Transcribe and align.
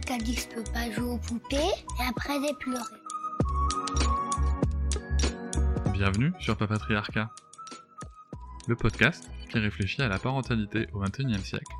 qui 0.00 0.12
a 0.12 0.24
dit 0.24 0.34
que 0.34 0.40
je 0.40 0.48
peux 0.48 0.72
pas 0.72 0.90
jouer 0.90 1.10
aux 1.10 1.18
poupées 1.18 1.56
et 1.56 2.08
après 2.08 2.34
j'ai 2.40 2.54
pleuré. 2.54 2.82
Bienvenue 5.92 6.32
sur 6.40 6.56
Papatriarcat, 6.56 7.30
le 8.66 8.76
podcast 8.76 9.30
qui 9.50 9.58
réfléchit 9.58 10.02
à 10.02 10.08
la 10.08 10.18
parentalité 10.18 10.88
au 10.92 11.00
XXIe 11.00 11.38
siècle 11.44 11.72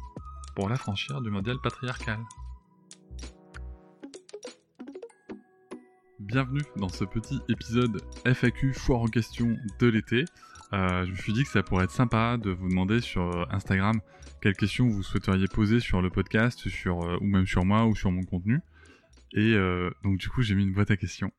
pour 0.55 0.69
l'affranchir 0.69 1.21
du 1.21 1.31
modèle 1.31 1.59
patriarcal. 1.63 2.21
Bienvenue 6.21 6.63
dans 6.77 6.89
ce 6.89 7.05
petit 7.05 7.41
épisode 7.49 8.01
FAQ 8.25 8.75
foire 8.75 9.01
en 9.01 9.07
question 9.07 9.57
de 9.81 9.87
l'été. 9.87 10.25
Euh, 10.75 11.07
je 11.07 11.13
me 11.13 11.17
suis 11.17 11.33
dit 11.33 11.45
que 11.45 11.51
ça 11.51 11.63
pourrait 11.63 11.85
être 11.85 11.93
sympa 11.93 12.37
de 12.37 12.51
vous 12.51 12.69
demander 12.69 13.01
sur 13.01 13.47
Instagram 13.55 14.01
quelles 14.41 14.57
questions 14.57 14.89
vous 14.89 15.05
souhaiteriez 15.05 15.47
poser 15.47 15.79
sur 15.79 16.03
le 16.03 16.11
podcast, 16.11 16.69
sur, 16.69 17.03
euh, 17.03 17.17
ou 17.21 17.27
même 17.27 17.47
sur 17.47 17.65
moi 17.65 17.87
ou 17.87 17.95
sur 17.95 18.11
mon 18.11 18.25
contenu. 18.25 18.61
Et 19.33 19.55
euh, 19.55 19.91
donc 20.03 20.19
du 20.19 20.29
coup 20.29 20.43
j'ai 20.43 20.57
mis 20.57 20.65
une 20.65 20.73
boîte 20.73 20.91
à 20.91 20.97
questions 20.97 21.33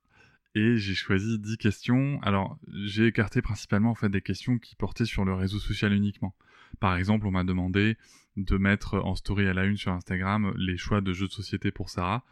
et 0.55 0.77
j'ai 0.77 0.95
choisi 0.95 1.37
10 1.37 1.57
questions. 1.57 2.19
Alors, 2.21 2.57
j'ai 2.85 3.07
écarté 3.07 3.41
principalement 3.41 3.91
en 3.91 3.95
fait 3.95 4.07
des 4.07 4.21
questions 4.21 4.57
qui 4.57 4.75
portaient 4.75 5.05
sur 5.05 5.25
le 5.25 5.33
réseau 5.33 5.59
social 5.59 5.91
uniquement. 5.91 6.33
Par 6.79 6.95
exemple, 6.95 7.27
on 7.27 7.31
m'a 7.31 7.43
demandé 7.43 7.97
de 8.37 8.57
mettre 8.57 8.95
en 8.95 9.15
story 9.15 9.47
à 9.47 9.53
la 9.53 9.65
une 9.65 9.75
sur 9.75 9.91
Instagram 9.91 10.53
les 10.57 10.77
choix 10.77 11.01
de 11.01 11.11
jeux 11.11 11.27
de 11.27 11.33
société 11.33 11.71
pour 11.71 11.89
Sarah. 11.89 12.23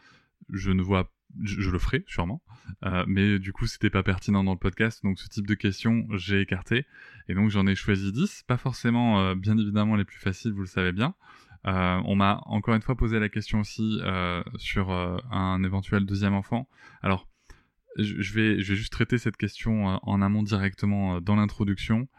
Je 0.49 0.72
ne 0.72 0.81
vois 0.81 1.09
je, 1.41 1.69
le 1.69 1.80
ferai 1.80 2.03
sûrement, 2.08 2.41
euh, 2.86 3.03
mais 3.08 3.39
du 3.39 3.53
coup 3.53 3.66
c'était 3.66 3.89
pas 3.89 4.03
pertinent 4.03 4.44
dans 4.44 4.53
le 4.53 4.59
podcast, 4.59 5.03
donc 5.03 5.19
ce 5.19 5.27
type 5.27 5.47
de 5.47 5.55
questions 5.55 6.05
j'ai 6.16 6.41
écarté, 6.41 6.85
et 7.27 7.33
donc 7.33 7.50
j'en 7.50 7.66
ai 7.67 7.75
choisi 7.75 8.11
10, 8.11 8.44
pas 8.47 8.58
forcément 8.58 9.19
euh, 9.19 9.35
bien 9.35 9.58
évidemment 9.58 9.95
les 9.95 10.05
plus 10.05 10.19
faciles, 10.19 10.52
vous 10.52 10.61
le 10.61 10.67
savez 10.67 10.91
bien. 10.91 11.16
Euh, 11.66 12.02
on 12.05 12.16
m'a 12.16 12.41
encore 12.45 12.75
une 12.75 12.81
fois 12.81 12.95
posé 12.95 13.19
la 13.19 13.30
question 13.30 13.61
aussi 13.61 14.00
sur 14.58 14.91
un 14.91 15.63
éventuel 15.63 16.05
deuxième 16.05 16.33
enfant. 16.33 16.67
Alors 17.02 17.30
je 17.97 18.33
vais, 18.33 18.59
juste 18.59 18.91
traiter 18.91 19.17
cette 19.17 19.38
question 19.38 19.85
en 19.85 20.22
amont 20.22 20.44
directement 20.44 21.22
dans 21.22 21.35
l'introduction. 21.35 22.09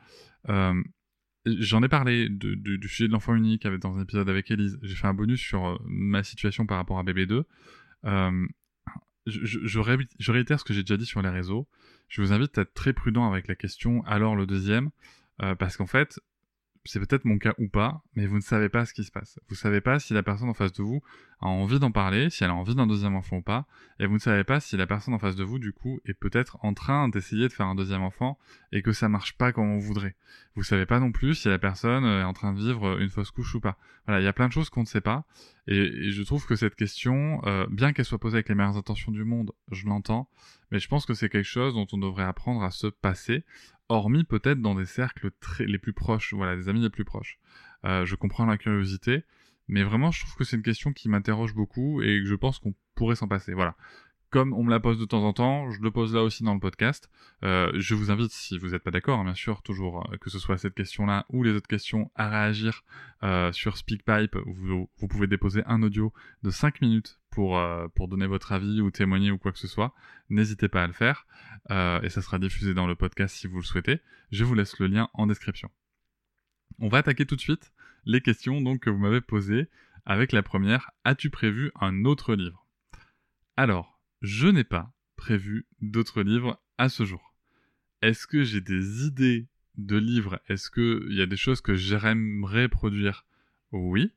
J'en 0.46 1.82
ai 1.82 1.88
parlé 1.88 2.30
du 2.30 2.88
sujet 2.88 3.06
de 3.06 3.12
l'enfant 3.12 3.34
unique 3.34 3.66
dans 3.66 3.98
un 3.98 4.02
épisode 4.02 4.30
avec 4.30 4.50
Elise. 4.50 4.78
J'ai 4.82 4.94
fait 4.94 5.08
un 5.08 5.14
bonus 5.14 5.40
sur 5.40 5.78
ma 5.84 6.22
situation 6.22 6.64
par 6.64 6.78
rapport 6.78 6.98
à 6.98 7.02
BB2. 7.02 7.44
Je, 8.04 8.50
je, 9.26 10.30
réitère 10.30 10.60
ce 10.60 10.64
que 10.64 10.74
j'ai 10.74 10.82
déjà 10.82 10.96
dit 10.96 11.06
sur 11.06 11.22
les 11.22 11.30
réseaux. 11.30 11.66
Je 12.08 12.20
vous 12.20 12.32
invite 12.32 12.58
à 12.58 12.62
être 12.62 12.74
très 12.74 12.92
prudent 12.92 13.30
avec 13.30 13.48
la 13.48 13.54
question 13.54 14.04
alors 14.04 14.36
le 14.36 14.46
deuxième, 14.46 14.90
parce 15.38 15.76
qu'en 15.76 15.86
fait, 15.86 16.20
c'est 16.84 17.00
peut-être 17.00 17.24
mon 17.24 17.38
cas 17.38 17.54
ou 17.58 17.68
pas, 17.68 18.02
mais 18.14 18.26
vous 18.26 18.36
ne 18.36 18.42
savez 18.42 18.68
pas 18.68 18.84
ce 18.84 18.92
qui 18.92 19.04
se 19.04 19.10
passe. 19.10 19.38
Vous 19.48 19.54
ne 19.54 19.58
savez 19.58 19.80
pas 19.80 19.98
si 19.98 20.12
la 20.12 20.22
personne 20.22 20.48
en 20.48 20.54
face 20.54 20.72
de 20.72 20.82
vous 20.82 21.02
a 21.40 21.46
envie 21.46 21.78
d'en 21.78 21.90
parler, 21.90 22.30
si 22.30 22.44
elle 22.44 22.50
a 22.50 22.54
envie 22.54 22.74
d'un 22.74 22.86
deuxième 22.86 23.16
enfant 23.16 23.38
ou 23.38 23.42
pas, 23.42 23.66
et 23.98 24.06
vous 24.06 24.14
ne 24.14 24.18
savez 24.18 24.44
pas 24.44 24.60
si 24.60 24.76
la 24.76 24.86
personne 24.86 25.14
en 25.14 25.18
face 25.18 25.36
de 25.36 25.44
vous, 25.44 25.58
du 25.58 25.72
coup, 25.72 26.00
est 26.04 26.14
peut-être 26.14 26.58
en 26.62 26.74
train 26.74 27.08
d'essayer 27.08 27.48
de 27.48 27.52
faire 27.52 27.66
un 27.66 27.74
deuxième 27.74 28.02
enfant 28.02 28.38
et 28.72 28.82
que 28.82 28.92
ça 28.92 29.08
marche 29.08 29.36
pas 29.36 29.52
comme 29.52 29.70
on 29.70 29.78
voudrait. 29.78 30.14
Vous 30.54 30.60
ne 30.60 30.66
savez 30.66 30.86
pas 30.86 31.00
non 31.00 31.10
plus 31.10 31.34
si 31.34 31.48
la 31.48 31.58
personne 31.58 32.04
est 32.04 32.22
en 32.22 32.32
train 32.32 32.52
de 32.52 32.58
vivre 32.58 33.00
une 33.00 33.10
fausse 33.10 33.30
couche 33.30 33.54
ou 33.54 33.60
pas. 33.60 33.78
Voilà, 34.06 34.20
il 34.20 34.24
y 34.24 34.28
a 34.28 34.32
plein 34.32 34.48
de 34.48 34.52
choses 34.52 34.68
qu'on 34.68 34.82
ne 34.82 34.86
sait 34.86 35.00
pas, 35.00 35.24
et, 35.66 36.10
je 36.10 36.22
trouve 36.22 36.46
que 36.46 36.56
cette 36.56 36.74
question, 36.74 37.40
euh, 37.46 37.66
bien 37.70 37.92
qu'elle 37.92 38.04
soit 38.04 38.18
posée 38.18 38.36
avec 38.36 38.48
les 38.48 38.54
meilleures 38.54 38.76
intentions 38.76 39.12
du 39.12 39.24
monde, 39.24 39.52
je 39.70 39.86
l'entends, 39.86 40.28
mais 40.70 40.78
je 40.78 40.88
pense 40.88 41.06
que 41.06 41.14
c'est 41.14 41.28
quelque 41.28 41.44
chose 41.44 41.74
dont 41.74 41.86
on 41.92 41.98
devrait 41.98 42.24
apprendre 42.24 42.62
à 42.62 42.70
se 42.70 42.86
passer, 42.86 43.44
hormis 43.88 44.24
peut-être 44.24 44.60
dans 44.60 44.74
des 44.74 44.86
cercles 44.86 45.30
les 45.60 45.78
plus 45.78 45.92
proches, 45.92 46.34
voilà, 46.34 46.56
des 46.56 46.68
amis 46.68 46.80
les 46.80 46.90
plus 46.90 47.04
proches. 47.04 47.38
Euh, 47.84 48.04
je 48.04 48.14
comprends 48.14 48.46
la 48.46 48.58
curiosité, 48.58 49.24
mais 49.68 49.82
vraiment, 49.82 50.10
je 50.10 50.20
trouve 50.20 50.34
que 50.36 50.44
c'est 50.44 50.56
une 50.56 50.62
question 50.62 50.92
qui 50.92 51.08
m'interroge 51.08 51.54
beaucoup 51.54 52.02
et 52.02 52.20
que 52.20 52.26
je 52.26 52.34
pense 52.34 52.58
qu'on 52.58 52.74
pourrait 52.94 53.16
s'en 53.16 53.28
passer. 53.28 53.52
Voilà. 53.54 53.76
Comme 54.30 54.52
on 54.52 54.64
me 54.64 54.70
la 54.70 54.80
pose 54.80 54.98
de 54.98 55.04
temps 55.04 55.22
en 55.22 55.32
temps, 55.32 55.70
je 55.70 55.80
le 55.80 55.92
pose 55.92 56.12
là 56.12 56.22
aussi 56.22 56.42
dans 56.42 56.54
le 56.54 56.60
podcast. 56.60 57.08
Euh, 57.44 57.70
je 57.76 57.94
vous 57.94 58.10
invite, 58.10 58.32
si 58.32 58.58
vous 58.58 58.70
n'êtes 58.70 58.82
pas 58.82 58.90
d'accord, 58.90 59.20
hein, 59.20 59.24
bien 59.24 59.34
sûr, 59.34 59.62
toujours, 59.62 60.10
euh, 60.12 60.16
que 60.16 60.28
ce 60.28 60.40
soit 60.40 60.58
cette 60.58 60.74
question-là 60.74 61.24
ou 61.28 61.44
les 61.44 61.52
autres 61.52 61.68
questions, 61.68 62.10
à 62.16 62.28
réagir 62.28 62.82
sur 63.52 63.76
SpeakPipe. 63.78 64.36
Vous, 64.44 64.90
vous, 64.98 65.08
pouvez 65.08 65.26
déposer 65.26 65.62
un 65.66 65.82
audio 65.82 66.12
de 66.42 66.50
5 66.50 66.82
minutes 66.82 67.20
pour, 67.34 67.60
pour 67.94 68.08
donner 68.08 68.26
votre 68.26 68.52
avis 68.52 68.80
ou 68.80 68.90
témoigner 68.90 69.30
ou 69.30 69.38
quoi 69.38 69.52
que 69.52 69.58
ce 69.58 69.68
soit. 69.68 69.94
N'hésitez 70.30 70.68
pas 70.68 70.84
à 70.84 70.86
le 70.86 70.92
faire. 70.92 71.26
et 71.70 72.08
ça 72.08 72.22
sera 72.22 72.38
diffusé 72.38 72.74
dans 72.74 72.86
le 72.86 72.94
podcast 72.94 73.34
si 73.34 73.46
vous 73.46 73.58
le 73.58 73.64
souhaitez. 73.64 74.00
Je 74.30 74.44
vous 74.44 74.54
laisse 74.54 74.78
le 74.78 74.86
lien 74.86 75.08
en 75.14 75.26
description. 75.26 75.70
On 76.78 76.88
va 76.88 76.98
attaquer 76.98 77.26
tout 77.26 77.36
de 77.36 77.40
suite 77.40 77.72
les 78.04 78.20
questions 78.20 78.62
que 78.78 78.90
vous 78.90 78.98
m'avez 78.98 79.20
posées 79.20 79.68
avec 80.06 80.32
la 80.32 80.42
première 80.42 80.90
As-tu 81.04 81.30
prévu 81.30 81.70
un 81.80 82.04
autre 82.04 82.34
livre? 82.34 82.66
Alors, 83.56 84.00
je 84.22 84.48
n'ai 84.48 84.64
pas 84.64 84.92
prévu 85.16 85.66
d'autres 85.80 86.22
livres 86.22 86.60
à 86.78 86.88
ce 86.88 87.04
jour. 87.04 87.34
Est-ce 88.02 88.26
que 88.26 88.42
j'ai 88.42 88.60
des 88.60 89.06
idées 89.06 89.46
de 89.76 89.96
livres? 89.96 90.40
Est-ce 90.48 90.70
qu'il 90.70 91.14
y 91.14 91.22
a 91.22 91.26
des 91.26 91.36
choses 91.36 91.60
que 91.60 91.74
j'aimerais 91.74 92.68
produire? 92.68 93.24
Oui. 93.72 94.12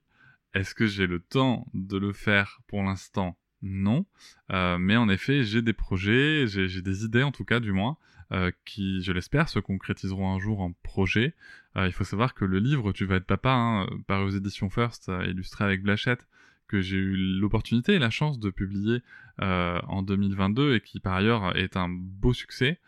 Est-ce 0.58 0.74
que 0.74 0.88
j'ai 0.88 1.06
le 1.06 1.20
temps 1.20 1.68
de 1.76 2.00
le 2.00 2.14
faire 2.14 2.62
pour 2.66 2.82
l'instant? 2.82 3.38
Non. 3.62 4.08
Euh, 4.52 4.80
mais 4.80 4.98
en 4.98 5.08
effet, 5.08 5.44
j'ai 5.44 5.62
des 5.62 5.74
projets, 5.74 6.48
j'ai 6.48 6.82
des 6.82 7.06
idées 7.06 7.22
en 7.22 7.32
tout 7.32 7.46
cas 7.46 7.60
du 7.60 7.72
moins, 7.72 7.98
euh, 8.32 8.50
qui, 8.66 9.04
je 9.04 9.12
l'espère, 9.12 9.50
se 9.50 9.60
concrétiseront 9.60 10.34
un 10.34 10.40
jour 10.40 10.62
en 10.62 10.72
projet. 10.82 11.36
Euh, 11.76 11.86
il 11.86 11.92
faut 11.92 12.04
savoir 12.04 12.34
que 12.34 12.44
le 12.44 12.58
livre 12.58 12.92
Tu 12.92 13.06
vas 13.06 13.18
être 13.18 13.28
papa, 13.28 13.52
hein, 13.52 13.88
paru 14.08 14.24
aux 14.24 14.30
éditions 14.30 14.72
First, 14.72 15.12
illustré 15.28 15.64
avec 15.64 15.84
Blachette, 15.84 16.26
que 16.68 16.82
j'ai 16.82 16.98
eu 16.98 17.16
l'opportunité 17.40 17.94
et 17.94 18.00
la 18.00 18.10
chance 18.10 18.40
de 18.40 18.50
publier 18.50 19.04
en 19.38 20.02
2022 20.02 20.74
et 20.74 20.82
qui 20.82 21.00
par 21.00 21.14
ailleurs 21.14 21.56
est 21.56 21.78
un 21.78 21.88
beau 21.88 22.34
succès. 22.34 22.80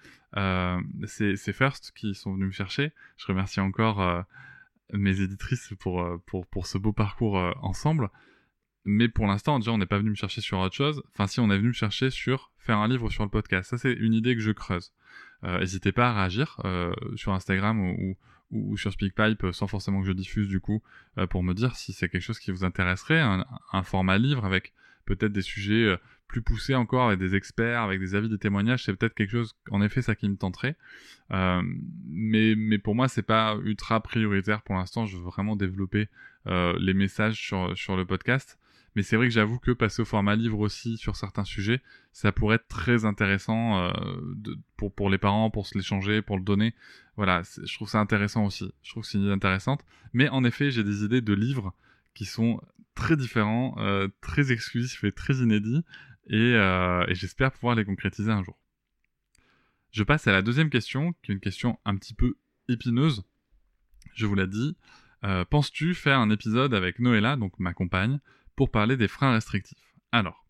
c'est 1.06 1.54
First 1.54 1.92
qui 1.96 2.16
sont 2.16 2.34
venus 2.34 2.48
me 2.48 2.52
chercher. 2.52 2.94
Je 3.18 3.28
remercie 3.28 3.60
encore 3.60 4.26
mes 4.92 5.22
éditrices 5.22 5.74
pour, 5.80 6.06
pour, 6.26 6.48
pour 6.48 6.68
ce 6.68 6.78
beau 6.78 6.94
parcours 6.94 7.36
ensemble. 7.62 8.10
Mais 8.86 9.08
pour 9.08 9.28
l'instant, 9.28 9.60
déjà, 9.60 9.72
on 9.72 9.78
n'est 9.78 9.86
pas 9.86 9.98
venu 9.98 10.10
me 10.10 10.16
chercher 10.16 10.42
sur 10.42 10.60
autre 10.60 10.76
chose. 10.76 11.04
Enfin, 11.14 11.28
si, 11.28 11.40
on 11.40 11.52
est 11.52 11.58
venu 11.58 11.68
me 11.70 11.74
chercher 11.74 12.10
sur 12.10 12.52
faire 12.58 12.78
un 12.78 12.88
livre 12.88 13.10
sur 13.10 13.24
le 13.24 13.30
podcast. 13.30 13.70
Ça, 13.70 13.78
c'est 13.78 13.94
une 13.94 14.14
idée 14.14 14.36
que 14.36 14.42
je 14.42 14.52
creuse. 14.52 14.94
Euh, 15.44 15.60
n'hésitez 15.60 15.92
pas 15.92 16.10
à 16.10 16.14
réagir 16.14 16.60
euh, 16.66 16.94
sur 17.16 17.34
Instagram 17.34 17.80
ou, 17.80 18.18
ou, 18.52 18.78
sur 18.78 18.92
SpeakPipe 18.92 19.48
sans 19.52 19.68
forcément 19.68 20.02
que 20.02 20.08
je 20.08 20.12
diffuse 20.12 20.48
du 20.48 20.60
coup 20.60 20.84
euh, 21.18 21.28
pour 21.28 21.44
me 21.44 21.54
dire 21.54 21.76
si 21.76 21.94
c'est 21.94 22.10
quelque 22.10 22.22
chose 22.22 22.40
qui 22.40 22.52
vous 22.52 22.66
intéresserait, 22.66 23.20
un, 23.20 23.84
format 23.84 24.18
livre 24.18 24.44
avec 24.46 24.74
peut-être 25.06 25.32
des 25.32 25.42
sujets 25.42 25.98
plus 26.30 26.42
poussés 26.42 26.76
encore 26.76 27.08
avec 27.08 27.20
des 27.20 27.36
experts, 27.36 27.82
avec 27.82 28.00
des 28.00 28.16
avis, 28.16 28.30
des 28.30 28.38
témoignages, 28.38 28.86
c'est 28.86 28.96
peut-être 28.96 29.14
quelque 29.14 29.32
chose, 29.32 29.58
en 29.72 29.82
effet, 29.82 30.02
ça 30.02 30.16
qui 30.16 30.30
me 30.30 30.38
tenterait. 30.38 30.78
mais, 31.30 32.56
mais 32.56 32.78
pour 32.78 32.96
moi, 32.96 33.10
c'est 33.10 33.24
pas 33.24 33.58
ultra 33.64 34.02
prioritaire 34.02 34.62
pour 34.62 34.76
l'instant. 34.76 35.06
Je 35.06 35.18
veux 35.18 35.24
vraiment 35.24 35.58
développer 35.58 36.08
les 36.46 36.94
messages 36.94 37.36
sur, 37.36 37.78
sur 37.78 37.98
le 37.98 38.06
podcast. 38.06 38.58
Mais 38.96 39.04
c'est 39.04 39.16
vrai 39.16 39.28
que 39.28 39.34
j'avoue 39.34 39.60
que 39.60 39.72
passer 39.72 40.02
au 40.02 40.06
format 40.06 40.36
livre 40.36 40.60
aussi 40.60 40.98
sur 40.98 41.16
certains 41.16 41.44
sujets, 41.44 41.82
ça 42.12 42.32
pourrait 42.32 42.56
être 42.56 42.68
très 42.68 43.06
intéressant 43.06 43.78
euh, 43.78 43.92
pour, 44.78 44.94
pour 44.94 45.10
les 45.10 45.18
parents, 45.18 45.50
pour 45.50 45.68
se 45.68 45.78
l'échanger, 45.78 46.22
pour 46.22 46.38
le 46.38 46.44
donner. 46.44 46.74
Voilà, 47.16 47.44
je 47.64 47.74
trouve 47.76 47.90
ça 47.90 48.00
intéressant 48.00 48.46
aussi. 48.46 48.72
Je 48.82 48.92
trouve 48.92 49.04
que 49.04 49.10
c'est 49.10 49.18
une 49.18 49.26
idée 49.26 49.34
intéressante. 49.34 49.86
Mais 50.14 50.30
en 50.30 50.44
effet, 50.44 50.72
j'ai 50.72 50.84
des 50.84 51.04
idées 51.04 51.22
de 51.22 51.34
livres 51.34 51.74
qui 52.14 52.26
sont 52.26 52.62
très 52.96 53.16
différents, 53.16 53.76
euh, 53.78 54.08
très 54.22 54.52
exclusifs 54.52 55.04
et 55.04 55.12
très 55.12 55.36
inédits. 55.36 55.84
Et, 56.30 56.54
euh, 56.56 57.06
et 57.08 57.16
j'espère 57.16 57.52
pouvoir 57.52 57.76
les 57.76 57.86
concrétiser 57.86 58.32
un 58.32 58.44
jour. 58.44 58.58
Je 59.92 60.04
passe 60.04 60.28
à 60.28 60.32
la 60.32 60.42
deuxième 60.42 60.70
question, 60.70 61.14
qui 61.24 61.32
est 61.32 61.34
une 61.34 61.40
question 61.40 61.80
un 61.86 61.96
petit 61.98 62.14
peu 62.14 62.38
épineuse. 62.68 63.24
Je 64.14 64.26
vous 64.26 64.36
l'ai 64.36 64.48
dit. 64.48 64.78
Penses-tu 65.50 65.96
faire 65.96 66.20
un 66.20 66.30
épisode 66.30 66.74
avec 66.74 67.00
Noëlla, 67.00 67.36
donc 67.36 67.58
ma 67.60 67.74
compagne, 67.74 68.20
pour 68.56 68.70
parler 68.70 68.96
des 68.98 69.08
freins 69.08 69.34
restrictifs? 69.34 69.96
Alors, 70.12 70.46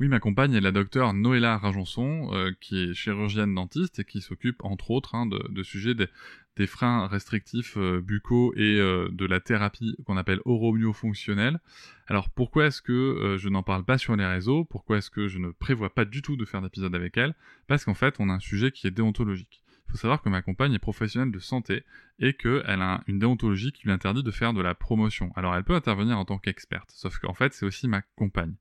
Oui, 0.00 0.08
ma 0.08 0.18
compagne 0.18 0.54
est 0.54 0.60
la 0.60 0.72
docteure 0.72 1.14
Noëlla 1.14 1.56
Rajonson, 1.56 2.34
euh, 2.34 2.50
qui 2.60 2.82
est 2.82 2.94
chirurgienne 2.94 3.54
dentiste 3.54 4.00
et 4.00 4.04
qui 4.04 4.20
s'occupe 4.20 4.64
entre 4.64 4.90
autres 4.90 5.14
hein, 5.14 5.24
de, 5.24 5.62
sujets 5.62 5.94
des, 5.94 6.66
freins 6.66 7.06
restrictifs 7.06 7.76
euh, 7.76 8.00
buccaux 8.00 8.52
et 8.56 8.80
euh, 8.80 9.08
de 9.12 9.24
la 9.24 9.38
thérapie 9.38 9.96
qu'on 10.04 10.16
appelle 10.16 10.40
oromyofonctionnelle. 10.46 11.60
Alors 12.08 12.28
pourquoi 12.28 12.66
est-ce 12.66 12.82
que 12.82 13.36
je 13.38 13.48
n'en 13.48 13.62
parle 13.62 13.84
pas 13.84 13.96
sur 13.96 14.16
les 14.16 14.26
réseaux? 14.26 14.64
Pourquoi 14.64 14.98
est-ce 14.98 15.10
que 15.10 15.28
je 15.28 15.38
ne 15.38 15.52
prévois 15.52 15.94
pas 15.94 16.04
du 16.04 16.22
tout 16.22 16.36
de 16.36 16.44
faire 16.44 16.60
d'épisode 16.60 16.96
avec 16.96 17.16
elle? 17.16 17.36
Parce 17.68 17.84
qu'en 17.84 17.94
fait, 17.94 18.16
on 18.18 18.28
a 18.30 18.32
un 18.32 18.40
sujet 18.40 18.72
qui 18.72 18.88
est 18.88 18.90
déontologique. 18.90 19.62
Il 19.86 19.92
faut 19.92 19.98
savoir 19.98 20.22
que 20.22 20.28
ma 20.28 20.42
compagne 20.42 20.74
est 20.74 20.80
professionnelle 20.80 21.30
de 21.30 21.38
santé 21.38 21.84
et 22.18 22.32
qu'elle 22.32 22.82
a 22.82 23.04
une 23.06 23.20
déontologie 23.20 23.70
qui 23.70 23.84
lui 23.84 23.92
interdit 23.92 24.24
de 24.24 24.30
faire 24.32 24.54
de 24.54 24.60
la 24.60 24.74
promotion. 24.74 25.30
Alors 25.36 25.54
elle 25.54 25.62
peut 25.62 25.76
intervenir 25.76 26.18
en 26.18 26.24
tant 26.24 26.38
qu'experte, 26.38 26.90
sauf 26.90 27.18
qu'en 27.18 27.34
fait 27.34 27.52
c'est 27.52 27.64
aussi 27.64 27.86
ma 27.86 28.02
compagne. 28.16 28.54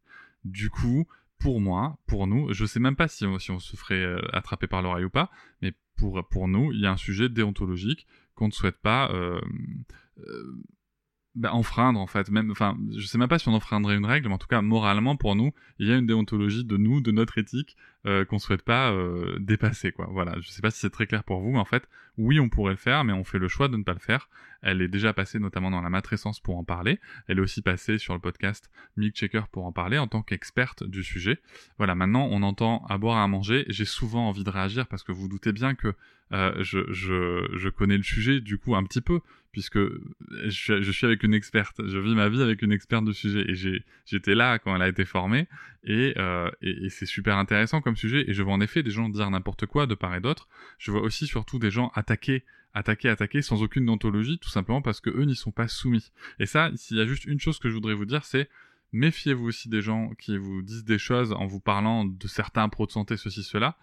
Du 0.45 0.69
coup, 0.69 1.07
pour 1.43 1.59
moi, 1.59 1.97
pour 2.07 2.25
nous, 2.25 2.53
je 2.53 2.65
sais 2.65 2.79
même 2.79 2.95
pas 2.95 3.09
si 3.09 3.25
on, 3.25 3.37
si 3.37 3.51
on 3.51 3.59
se 3.59 3.75
ferait 3.75 4.01
euh, 4.01 4.17
attraper 4.31 4.65
par 4.65 4.81
l'oreille 4.81 5.03
ou 5.03 5.09
pas, 5.09 5.29
mais 5.61 5.73
pour, 5.97 6.25
pour 6.29 6.47
nous, 6.47 6.71
il 6.71 6.79
y 6.79 6.85
a 6.85 6.91
un 6.91 6.97
sujet 6.97 7.27
déontologique 7.27 8.07
qu'on 8.33 8.47
ne 8.47 8.53
souhaite 8.53 8.77
pas 8.77 9.11
euh, 9.11 9.41
euh, 10.19 10.63
bah, 11.35 11.53
enfreindre 11.53 11.99
en 11.99 12.07
fait. 12.07 12.29
Même, 12.29 12.51
enfin, 12.51 12.77
je 12.95 13.05
sais 13.05 13.17
même 13.17 13.27
pas 13.27 13.39
si 13.39 13.47
on 13.47 13.53
enfreindrait 13.53 13.95
une 13.95 14.05
règle, 14.05 14.27
mais 14.27 14.35
en 14.35 14.37
tout 14.37 14.47
cas, 14.47 14.61
moralement 14.61 15.15
pour 15.15 15.35
nous, 15.35 15.51
il 15.79 15.87
y 15.87 15.91
a 15.91 15.97
une 15.97 16.05
déontologie 16.05 16.63
de 16.63 16.77
nous, 16.77 17.01
de 17.01 17.11
notre 17.11 17.37
éthique, 17.37 17.75
euh, 18.05 18.25
qu'on 18.25 18.39
souhaite 18.39 18.61
pas 18.61 18.91
euh, 18.91 19.37
dépasser 19.39 19.91
quoi. 19.91 20.07
Voilà, 20.11 20.35
je 20.41 20.49
sais 20.49 20.61
pas 20.61 20.71
si 20.71 20.79
c'est 20.79 20.89
très 20.89 21.07
clair 21.07 21.23
pour 21.23 21.39
vous, 21.41 21.51
mais 21.51 21.59
en 21.59 21.65
fait, 21.65 21.87
oui, 22.17 22.39
on 22.39 22.49
pourrait 22.49 22.73
le 22.73 22.77
faire, 22.77 23.03
mais 23.03 23.13
on 23.13 23.23
fait 23.23 23.39
le 23.39 23.47
choix 23.47 23.67
de 23.67 23.77
ne 23.77 23.83
pas 23.83 23.93
le 23.93 23.99
faire. 23.99 24.29
Elle 24.61 24.81
est 24.81 24.87
déjà 24.87 25.13
passée 25.13 25.39
notamment 25.39 25.71
dans 25.71 25.81
la 25.81 25.89
matrescence 25.89 26.39
pour 26.39 26.57
en 26.57 26.63
parler. 26.63 26.99
Elle 27.27 27.39
est 27.39 27.41
aussi 27.41 27.61
passée 27.61 27.97
sur 27.97 28.13
le 28.13 28.19
podcast 28.19 28.69
Milk 28.95 29.15
Checker 29.15 29.41
pour 29.51 29.65
en 29.65 29.71
parler 29.71 29.97
en 29.97 30.07
tant 30.07 30.21
qu'experte 30.21 30.83
du 30.83 31.03
sujet. 31.03 31.39
Voilà, 31.77 31.95
maintenant 31.95 32.27
on 32.31 32.43
entend 32.43 32.85
à 32.87 32.97
boire 32.97 33.17
à 33.17 33.27
manger. 33.27 33.65
J'ai 33.67 33.85
souvent 33.85 34.29
envie 34.29 34.43
de 34.43 34.49
réagir 34.49 34.87
parce 34.87 35.03
que 35.03 35.11
vous, 35.11 35.23
vous 35.23 35.27
doutez 35.29 35.51
bien 35.51 35.73
que 35.73 35.95
euh, 36.31 36.53
je, 36.63 36.79
je, 36.91 37.47
je 37.55 37.69
connais 37.69 37.97
le 37.97 38.03
sujet 38.03 38.39
du 38.39 38.57
coup 38.57 38.75
un 38.75 38.83
petit 38.83 39.01
peu 39.01 39.19
puisque 39.53 39.79
je, 40.47 40.91
suis 40.91 41.05
avec 41.05 41.23
une 41.23 41.33
experte, 41.33 41.87
je 41.87 41.97
vis 41.97 42.15
ma 42.15 42.27
vie 42.27 42.41
avec 42.41 42.61
une 42.61 42.73
experte 42.73 43.05
du 43.05 43.13
sujet 43.13 43.45
et 43.47 43.55
j'étais 44.05 44.35
là 44.35 44.59
quand 44.59 44.75
elle 44.75 44.81
a 44.81 44.89
été 44.89 45.05
formée 45.05 45.47
et, 45.85 46.13
euh, 46.17 46.51
et, 46.61 46.85
et 46.85 46.89
c'est 46.89 47.05
super 47.05 47.37
intéressant 47.37 47.79
comme 47.79 47.95
sujet 47.95 48.25
et 48.27 48.33
je 48.33 48.43
vois 48.43 48.53
en 48.53 48.59
effet 48.59 48.83
des 48.83 48.91
gens 48.91 49.07
dire 49.07 49.29
n'importe 49.29 49.65
quoi 49.67 49.87
de 49.87 49.95
part 49.95 50.13
et 50.15 50.19
d'autre. 50.19 50.49
Je 50.79 50.91
vois 50.91 51.01
aussi 51.01 51.27
surtout 51.27 51.59
des 51.59 51.71
gens 51.71 51.91
attaquer 51.95 52.43
attaquer, 52.73 53.09
attaquer 53.09 53.41
sans 53.41 53.61
aucune 53.61 53.89
ontologie, 53.89 54.39
tout 54.39 54.49
simplement 54.49 54.81
parce 54.81 54.99
que 54.99 55.09
eux 55.09 55.25
n'y 55.25 55.35
sont 55.35 55.51
pas 55.51 55.67
soumis. 55.67 56.11
Et 56.39 56.45
ça, 56.45 56.71
s'il 56.75 56.97
y 56.97 57.01
a 57.01 57.05
juste 57.05 57.25
une 57.25 57.39
chose 57.39 57.59
que 57.59 57.69
je 57.69 57.75
voudrais 57.75 57.93
vous 57.93 58.05
dire, 58.05 58.25
c'est 58.25 58.49
méfiez-vous 58.91 59.45
aussi 59.45 59.69
des 59.69 59.81
gens 59.81 60.09
qui 60.19 60.37
vous 60.37 60.61
disent 60.61 60.83
des 60.85 60.97
choses 60.97 61.33
en 61.33 61.45
vous 61.45 61.59
parlant 61.59 62.05
de 62.05 62.27
certains 62.27 62.69
pros 62.69 62.85
de 62.85 62.91
santé, 62.91 63.17
ceci, 63.17 63.43
cela. 63.43 63.77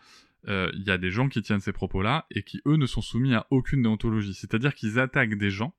Il 0.45 0.51
euh, 0.51 0.71
y 0.75 0.91
a 0.91 0.99
des 0.99 1.11
gens 1.11 1.29
qui 1.29 1.43
tiennent 1.43 1.61
ces 1.61 1.73
propos-là 1.73 2.27
et 2.31 2.43
qui, 2.43 2.63
eux, 2.67 2.77
ne 2.77 2.87
sont 2.87 3.03
soumis 3.03 3.35
à 3.35 3.47
aucune 3.51 3.83
déontologie. 3.83 4.35
C'est-à-dire 4.35 4.75
qu'ils 4.75 4.99
attaquent 4.99 5.37
des 5.37 5.51
gens 5.51 5.75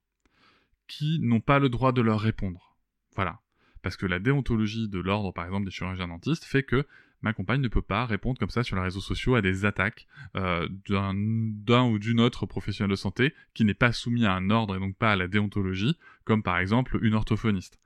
qui 0.88 1.20
n'ont 1.20 1.40
pas 1.40 1.60
le 1.60 1.70
droit 1.70 1.92
de 1.92 2.02
leur 2.02 2.20
répondre. 2.20 2.78
Voilà. 3.16 3.40
Parce 3.82 3.98
que 3.98 4.06
la 4.06 4.20
déontologie 4.20 4.88
de 4.88 5.00
l'ordre, 5.00 5.34
par 5.34 5.46
exemple, 5.46 5.66
des 5.66 5.72
chirurgiens 5.72 6.08
dentistes, 6.08 6.44
fait 6.44 6.64
que 6.64 6.86
ma 7.22 7.34
compagne 7.34 7.62
ne 7.62 7.68
peut 7.68 7.82
pas 7.82 8.06
répondre 8.06 8.40
comme 8.40 8.50
ça 8.50 8.64
sur 8.64 8.76
les 8.76 8.82
réseaux 8.82 9.02
sociaux 9.02 9.36
à 9.36 9.42
des 9.42 9.66
attaques 9.66 10.08
euh, 10.36 10.68
d'un 10.88 11.84
ou 11.84 12.00
d'une 12.00 12.20
autre 12.20 12.46
professionnel 12.46 12.92
de 12.92 12.96
santé 12.96 13.34
qui 13.54 13.64
n'est 13.64 13.74
pas 13.74 13.92
soumis 13.92 14.26
à 14.26 14.34
un 14.34 14.50
ordre 14.50 14.76
et 14.76 14.80
donc 14.80 14.96
pas 14.96 15.12
à 15.12 15.16
la 15.16 15.28
déontologie, 15.28 15.98
comme 16.24 16.44
par 16.44 16.58
exemple 16.58 17.00
une 17.02 17.14
orthophoniste. 17.14 17.80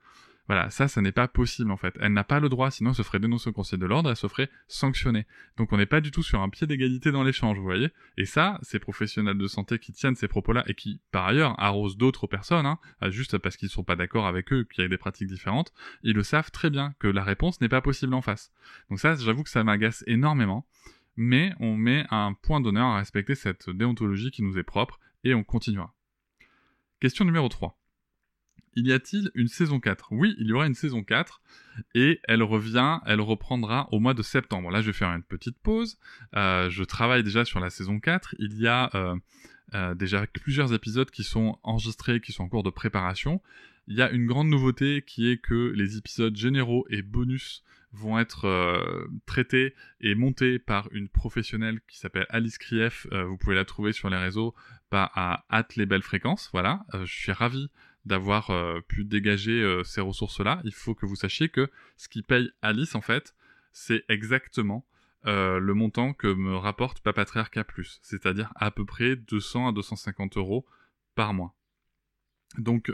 Voilà, 0.48 0.70
ça, 0.70 0.86
ça 0.86 1.00
n'est 1.00 1.12
pas 1.12 1.26
possible 1.26 1.70
en 1.72 1.76
fait. 1.76 1.96
Elle 2.00 2.12
n'a 2.12 2.22
pas 2.22 2.38
le 2.38 2.48
droit, 2.48 2.70
sinon 2.70 2.90
elle 2.90 2.96
se 2.96 3.02
ferait 3.02 3.18
dénoncer 3.18 3.50
au 3.50 3.52
Conseil 3.52 3.78
de 3.78 3.86
l'ordre, 3.86 4.10
elle 4.10 4.16
se 4.16 4.28
ferait 4.28 4.48
sanctionner. 4.68 5.26
Donc 5.56 5.72
on 5.72 5.76
n'est 5.76 5.86
pas 5.86 6.00
du 6.00 6.12
tout 6.12 6.22
sur 6.22 6.40
un 6.40 6.48
pied 6.48 6.66
d'égalité 6.66 7.10
dans 7.10 7.24
l'échange, 7.24 7.58
vous 7.58 7.64
voyez. 7.64 7.90
Et 8.16 8.24
ça, 8.24 8.58
ces 8.62 8.78
professionnels 8.78 9.38
de 9.38 9.46
santé 9.48 9.78
qui 9.78 9.92
tiennent 9.92 10.14
ces 10.14 10.28
propos-là 10.28 10.62
et 10.68 10.74
qui, 10.74 11.00
par 11.10 11.26
ailleurs, 11.26 11.58
arrosent 11.58 11.96
d'autres 11.96 12.28
personnes, 12.28 12.66
hein, 12.66 12.78
juste 13.08 13.38
parce 13.38 13.56
qu'ils 13.56 13.66
ne 13.66 13.72
sont 13.72 13.84
pas 13.84 13.96
d'accord 13.96 14.26
avec 14.26 14.52
eux, 14.52 14.64
qu'il 14.64 14.82
y 14.82 14.84
a 14.84 14.88
des 14.88 14.98
pratiques 14.98 15.28
différentes, 15.28 15.72
ils 16.02 16.14
le 16.14 16.22
savent 16.22 16.52
très 16.52 16.70
bien 16.70 16.94
que 17.00 17.08
la 17.08 17.24
réponse 17.24 17.60
n'est 17.60 17.68
pas 17.68 17.80
possible 17.80 18.14
en 18.14 18.22
face. 18.22 18.52
Donc 18.88 19.00
ça, 19.00 19.16
j'avoue 19.16 19.42
que 19.42 19.50
ça 19.50 19.64
m'agace 19.64 20.04
énormément. 20.06 20.66
Mais 21.18 21.54
on 21.60 21.76
met 21.76 22.04
un 22.10 22.34
point 22.34 22.60
d'honneur 22.60 22.88
à 22.88 22.98
respecter 22.98 23.34
cette 23.34 23.70
déontologie 23.70 24.30
qui 24.30 24.42
nous 24.42 24.58
est 24.58 24.62
propre 24.62 25.00
et 25.24 25.32
on 25.32 25.42
continuera. 25.42 25.94
Question 27.00 27.24
numéro 27.24 27.48
3 27.48 27.78
il 27.78 27.85
y 28.84 28.92
a-t-il 28.92 29.30
une 29.34 29.48
saison 29.48 29.80
4 29.80 30.08
Oui, 30.10 30.34
il 30.38 30.48
y 30.48 30.52
aura 30.52 30.66
une 30.66 30.74
saison 30.74 31.02
4 31.02 31.40
et 31.94 32.20
elle 32.24 32.42
revient, 32.42 32.98
elle 33.06 33.20
reprendra 33.22 33.88
au 33.90 34.00
mois 34.00 34.14
de 34.14 34.22
septembre. 34.22 34.70
Là, 34.70 34.82
je 34.82 34.88
vais 34.88 34.92
faire 34.92 35.08
une 35.08 35.22
petite 35.22 35.58
pause. 35.58 35.98
Euh, 36.34 36.68
je 36.68 36.84
travaille 36.84 37.22
déjà 37.22 37.44
sur 37.44 37.58
la 37.58 37.70
saison 37.70 37.98
4. 37.98 38.34
Il 38.38 38.60
y 38.60 38.66
a 38.66 38.90
euh, 38.94 39.16
euh, 39.74 39.94
déjà 39.94 40.26
plusieurs 40.26 40.74
épisodes 40.74 41.10
qui 41.10 41.24
sont 41.24 41.58
enregistrés, 41.62 42.20
qui 42.20 42.32
sont 42.32 42.44
en 42.44 42.48
cours 42.48 42.62
de 42.62 42.70
préparation. 42.70 43.40
Il 43.88 43.96
y 43.96 44.02
a 44.02 44.10
une 44.10 44.26
grande 44.26 44.48
nouveauté 44.48 45.02
qui 45.06 45.30
est 45.30 45.38
que 45.38 45.72
les 45.74 45.96
épisodes 45.96 46.36
généraux 46.36 46.86
et 46.90 47.02
bonus 47.02 47.62
vont 47.92 48.18
être 48.18 49.08
traités 49.24 49.74
et 50.02 50.14
montés 50.14 50.58
par 50.58 50.88
une 50.92 51.08
professionnelle 51.08 51.80
qui 51.88 51.98
s'appelle 51.98 52.26
Alice 52.28 52.58
Krief. 52.58 53.06
Vous 53.10 53.38
pouvez 53.38 53.54
la 53.54 53.64
trouver 53.64 53.92
sur 53.92 54.10
les 54.10 54.18
réseaux 54.18 54.54
par 54.90 55.12
à 55.14 55.46
hâte 55.50 55.76
les 55.76 55.86
belles 55.86 56.02
fréquences. 56.02 56.50
Voilà, 56.52 56.84
je 57.04 57.14
suis 57.14 57.32
ravi 57.32 57.70
d'avoir 58.06 58.50
euh, 58.50 58.80
pu 58.86 59.04
dégager 59.04 59.60
euh, 59.60 59.82
ces 59.82 60.00
ressources-là. 60.00 60.60
Il 60.64 60.72
faut 60.72 60.94
que 60.94 61.04
vous 61.04 61.16
sachiez 61.16 61.48
que 61.48 61.68
ce 61.96 62.08
qui 62.08 62.22
paye 62.22 62.50
Alice, 62.62 62.94
en 62.94 63.00
fait, 63.00 63.34
c'est 63.72 64.04
exactement 64.08 64.86
euh, 65.26 65.58
le 65.58 65.74
montant 65.74 66.12
que 66.12 66.28
me 66.28 66.56
rapporte 66.56 67.00
Papatriarca 67.00 67.64
c'est-à-dire 68.02 68.52
à 68.54 68.70
peu 68.70 68.84
près 68.84 69.16
200 69.16 69.68
à 69.68 69.72
250 69.72 70.36
euros 70.36 70.64
par 71.16 71.34
mois. 71.34 71.54
Donc 72.58 72.92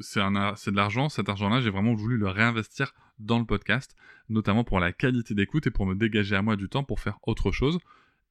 c'est 0.00 0.20
de 0.20 0.76
l'argent, 0.76 1.10
cet 1.10 1.28
argent-là, 1.28 1.60
j'ai 1.60 1.68
vraiment 1.68 1.94
voulu 1.94 2.16
le 2.16 2.26
réinvestir 2.26 2.94
dans 3.18 3.38
le 3.38 3.44
podcast, 3.44 3.94
notamment 4.30 4.64
pour 4.64 4.80
la 4.80 4.92
qualité 4.92 5.34
d'écoute 5.34 5.66
et 5.66 5.70
pour 5.70 5.84
me 5.86 5.94
dégager 5.94 6.34
à 6.34 6.42
moi 6.42 6.56
du 6.56 6.70
temps 6.70 6.84
pour 6.84 7.00
faire 7.00 7.18
autre 7.22 7.52
chose. 7.52 7.78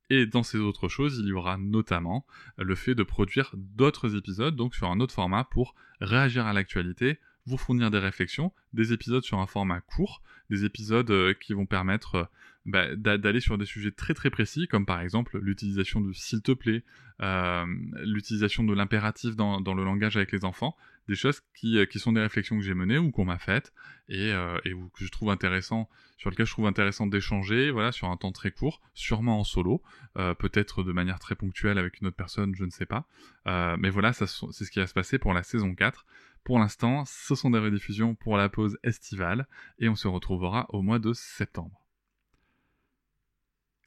Et 0.09 0.25
dans 0.25 0.43
ces 0.43 0.57
autres 0.57 0.87
choses, 0.89 1.19
il 1.19 1.27
y 1.27 1.33
aura 1.33 1.57
notamment 1.57 2.25
le 2.57 2.75
fait 2.75 2.95
de 2.95 3.03
produire 3.03 3.51
d'autres 3.55 4.15
épisodes, 4.15 4.55
donc 4.55 4.75
sur 4.75 4.89
un 4.89 4.99
autre 4.99 5.13
format, 5.13 5.43
pour 5.45 5.75
réagir 6.01 6.45
à 6.45 6.53
l'actualité, 6.53 7.19
vous 7.45 7.57
fournir 7.57 7.91
des 7.91 7.99
réflexions, 7.99 8.51
des 8.73 8.93
épisodes 8.93 9.23
sur 9.23 9.39
un 9.39 9.47
format 9.47 9.81
court, 9.81 10.21
des 10.49 10.65
épisodes 10.65 11.09
euh, 11.11 11.33
qui 11.33 11.53
vont 11.53 11.65
permettre 11.65 12.15
euh, 12.15 12.25
bah, 12.65 12.95
d'aller 12.95 13.41
sur 13.41 13.57
des 13.57 13.65
sujets 13.65 13.91
très 13.91 14.13
très 14.13 14.29
précis, 14.29 14.67
comme 14.67 14.85
par 14.85 15.01
exemple 15.01 15.37
l'utilisation 15.39 15.99
de 15.99 16.13
s'il 16.13 16.41
te 16.41 16.53
plaît, 16.53 16.83
euh, 17.21 17.65
l'utilisation 18.05 18.63
de 18.63 18.73
l'impératif 18.73 19.35
dans, 19.35 19.59
dans, 19.59 19.73
le 19.73 19.83
langage 19.83 20.15
avec 20.15 20.31
les 20.31 20.45
enfants, 20.45 20.75
des 21.07 21.15
choses 21.15 21.41
qui, 21.53 21.77
euh, 21.77 21.85
qui 21.85 21.99
sont 21.99 22.13
des 22.13 22.21
réflexions 22.21 22.57
que 22.57 22.63
j'ai 22.63 22.73
menées 22.73 22.97
ou 22.97 23.11
qu'on 23.11 23.25
m'a 23.25 23.37
faites 23.37 23.73
et, 24.07 24.31
euh, 24.31 24.57
que 24.63 25.05
je 25.05 25.11
trouve 25.11 25.29
intéressant, 25.29 25.89
sur 26.17 26.29
lesquelles 26.29 26.45
je 26.45 26.51
trouve 26.51 26.67
intéressant 26.67 27.07
d'échanger, 27.07 27.71
voilà, 27.71 27.91
sur 27.91 28.09
un 28.09 28.17
temps 28.17 28.31
très 28.31 28.51
court, 28.51 28.81
sûrement 28.93 29.39
en 29.39 29.43
solo, 29.43 29.81
euh, 30.17 30.33
peut-être 30.33 30.83
de 30.83 30.91
manière 30.91 31.19
très 31.19 31.35
ponctuelle 31.35 31.77
avec 31.77 31.99
une 31.99 32.07
autre 32.07 32.15
personne, 32.15 32.55
je 32.55 32.63
ne 32.63 32.69
sais 32.69 32.85
pas. 32.85 33.07
Mais 33.45 33.89
voilà, 33.89 34.13
c'est 34.13 34.27
ce 34.27 34.71
qui 34.71 34.79
va 34.79 34.87
se 34.87 34.93
passer 34.93 35.19
pour 35.19 35.33
la 35.33 35.43
saison 35.43 35.75
4. 35.75 36.05
Pour 36.43 36.59
l'instant, 36.59 37.03
ce 37.05 37.35
sont 37.35 37.49
des 37.49 37.59
rediffusions 37.59 38.15
pour 38.15 38.37
la 38.37 38.49
pause 38.49 38.77
estivale 38.83 39.47
et 39.79 39.89
on 39.89 39.95
se 39.95 40.07
retrouvera 40.07 40.67
au 40.69 40.81
mois 40.81 40.99
de 40.99 41.13
septembre. 41.13 41.85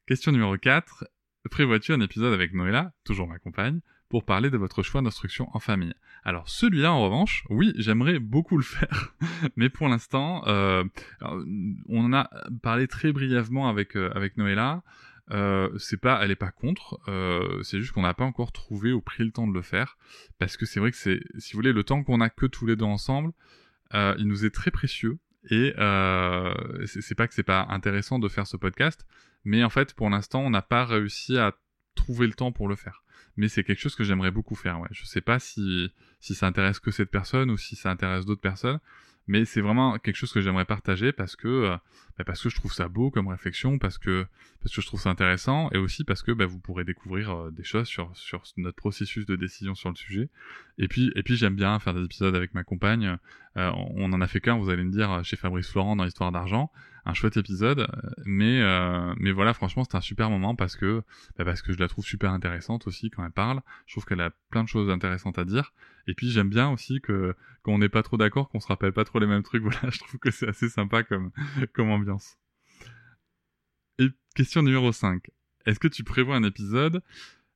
Question 0.07 0.31
numéro 0.31 0.57
4. 0.57 1.05
Prévois-tu 1.49 1.93
un 1.93 2.01
épisode 2.01 2.33
avec 2.33 2.53
Noëlla, 2.53 2.93
toujours 3.03 3.27
ma 3.27 3.39
compagne, 3.39 3.81
pour 4.09 4.23
parler 4.23 4.49
de 4.49 4.57
votre 4.57 4.83
choix 4.83 5.01
d'instruction 5.01 5.49
en 5.53 5.59
famille. 5.59 5.93
Alors 6.23 6.49
celui-là 6.49 6.91
en 6.93 7.03
revanche, 7.03 7.43
oui, 7.49 7.73
j'aimerais 7.77 8.19
beaucoup 8.19 8.57
le 8.57 8.63
faire, 8.63 9.15
mais 9.55 9.69
pour 9.69 9.87
l'instant, 9.87 10.43
euh, 10.47 10.83
on 11.89 12.05
en 12.05 12.13
a 12.13 12.29
parlé 12.61 12.87
très 12.87 13.11
brièvement 13.11 13.69
avec 13.69 13.95
euh, 13.95 14.11
avec 14.15 14.37
Noëlla. 14.37 14.83
Euh, 15.31 15.69
c'est 15.77 15.99
pas, 15.99 16.23
elle 16.23 16.31
est 16.31 16.35
pas 16.35 16.51
contre. 16.51 16.99
Euh, 17.07 17.61
c'est 17.63 17.79
juste 17.79 17.91
qu'on 17.91 18.03
n'a 18.03 18.13
pas 18.13 18.23
encore 18.23 18.51
trouvé 18.51 18.93
ou 18.93 19.01
pris 19.01 19.25
le 19.25 19.31
temps 19.31 19.47
de 19.47 19.53
le 19.53 19.61
faire, 19.61 19.97
parce 20.39 20.57
que 20.57 20.65
c'est 20.65 20.79
vrai 20.79 20.91
que 20.91 20.97
c'est, 20.97 21.19
si 21.37 21.53
vous 21.53 21.57
voulez, 21.57 21.73
le 21.73 21.83
temps 21.83 22.03
qu'on 22.03 22.21
a 22.21 22.29
que 22.29 22.45
tous 22.45 22.65
les 22.65 22.75
deux 22.75 22.85
ensemble, 22.85 23.31
euh, 23.93 24.15
il 24.17 24.27
nous 24.27 24.45
est 24.45 24.51
très 24.51 24.71
précieux. 24.71 25.17
Et 25.49 25.73
euh, 25.77 26.53
c'est 26.85 27.15
pas 27.15 27.27
que 27.27 27.33
c'est 27.33 27.43
pas 27.43 27.67
intéressant 27.69 28.19
de 28.19 28.27
faire 28.27 28.47
ce 28.47 28.57
podcast, 28.57 29.05
mais 29.45 29.63
en 29.63 29.69
fait, 29.69 29.93
pour 29.93 30.09
l'instant, 30.09 30.41
on 30.41 30.49
n'a 30.49 30.61
pas 30.61 30.85
réussi 30.85 31.37
à 31.37 31.53
trouver 31.95 32.27
le 32.27 32.33
temps 32.33 32.51
pour 32.51 32.67
le 32.67 32.75
faire 32.75 33.03
mais 33.37 33.47
c'est 33.47 33.63
quelque 33.63 33.79
chose 33.79 33.95
que 33.95 34.03
j'aimerais 34.03 34.31
beaucoup 34.31 34.55
faire. 34.55 34.79
Ouais. 34.79 34.89
Je 34.91 35.05
sais 35.05 35.21
pas 35.21 35.39
si, 35.39 35.91
si 36.19 36.35
ça 36.35 36.47
intéresse 36.47 36.79
que 36.79 36.91
cette 36.91 37.11
personne 37.11 37.51
ou 37.51 37.57
si 37.57 37.75
ça 37.75 37.89
intéresse 37.91 38.25
d'autres 38.25 38.41
personnes, 38.41 38.79
mais 39.27 39.43
c'est 39.43 39.61
vraiment 39.61 39.99
quelque 39.99 40.15
chose 40.15 40.31
que 40.31 40.41
j'aimerais 40.41 40.65
partager 40.65 41.11
parce 41.11 41.35
que 41.35 41.47
euh, 41.47 41.77
bah 42.17 42.23
parce 42.23 42.41
que 42.41 42.49
je 42.49 42.55
trouve 42.55 42.73
ça 42.73 42.87
beau 42.87 43.11
comme 43.11 43.27
réflexion, 43.27 43.77
parce 43.77 43.97
que 43.97 44.25
parce 44.61 44.73
que 44.73 44.81
je 44.81 44.87
trouve 44.87 45.01
ça 45.01 45.09
intéressant 45.09 45.69
et 45.73 45.77
aussi 45.77 46.05
parce 46.05 46.23
que 46.23 46.31
bah, 46.31 46.45
vous 46.45 46.59
pourrez 46.59 46.85
découvrir 46.85 47.31
euh, 47.31 47.51
des 47.51 47.63
choses 47.63 47.87
sur 47.87 48.09
sur 48.15 48.43
notre 48.55 48.77
processus 48.77 49.25
de 49.25 49.35
décision 49.35 49.75
sur 49.75 49.89
le 49.89 49.95
sujet. 49.95 50.29
Et 50.77 50.87
puis 50.87 51.11
et 51.15 51.23
puis 51.23 51.35
j'aime 51.35 51.55
bien 51.55 51.77
faire 51.79 51.93
des 51.93 52.05
épisodes 52.05 52.35
avec 52.35 52.53
ma 52.53 52.63
compagne. 52.63 53.17
Euh, 53.57 53.71
on 53.95 54.13
en 54.13 54.21
a 54.21 54.27
fait 54.27 54.39
qu'un, 54.39 54.57
vous 54.57 54.69
allez 54.69 54.83
me 54.83 54.91
dire 54.91 55.23
chez 55.23 55.35
Fabrice 55.35 55.69
Florent 55.69 55.95
dans 55.97 56.05
l'histoire 56.05 56.31
d'argent. 56.31 56.71
Un 57.07 57.13
chouette 57.13 57.37
épisode. 57.37 57.87
Mais, 58.25 58.61
mais 59.17 59.31
voilà, 59.31 59.53
franchement, 59.53 59.83
c'est 59.83 59.95
un 59.95 60.01
super 60.01 60.29
moment 60.29 60.55
parce 60.55 60.75
que, 60.75 61.01
bah, 61.37 61.45
parce 61.45 61.61
que 61.61 61.73
je 61.73 61.79
la 61.79 61.87
trouve 61.87 62.05
super 62.05 62.31
intéressante 62.31 62.85
aussi 62.87 63.09
quand 63.09 63.25
elle 63.25 63.31
parle. 63.31 63.61
Je 63.85 63.93
trouve 63.93 64.05
qu'elle 64.05 64.21
a 64.21 64.31
plein 64.49 64.63
de 64.63 64.69
choses 64.69 64.89
intéressantes 64.89 65.39
à 65.39 65.45
dire. 65.45 65.73
Et 66.07 66.13
puis 66.13 66.29
j'aime 66.29 66.49
bien 66.49 66.69
aussi 66.69 67.01
que 67.01 67.35
quand 67.63 67.73
on 67.73 67.77
n'est 67.79 67.89
pas 67.89 68.03
trop 68.03 68.17
d'accord, 68.17 68.49
qu'on 68.49 68.59
se 68.59 68.67
rappelle 68.67 68.93
pas 68.93 69.05
trop 69.05 69.19
les 69.19 69.27
mêmes 69.27 69.43
trucs. 69.43 69.63
Voilà, 69.67 69.89
je 69.89 69.99
trouve 69.99 70.19
que 70.19 70.31
c'est 70.31 70.47
assez 70.47 70.69
sympa 70.69 71.03
comme, 71.03 71.31
comme 71.73 71.89
ambiance. 71.89 72.37
Et 73.99 74.09
question 74.35 74.61
numéro 74.61 74.91
5. 74.91 75.23
Est-ce 75.65 75.79
que 75.79 75.87
tu 75.87 76.03
prévois 76.03 76.35
un 76.35 76.43
épisode 76.43 77.01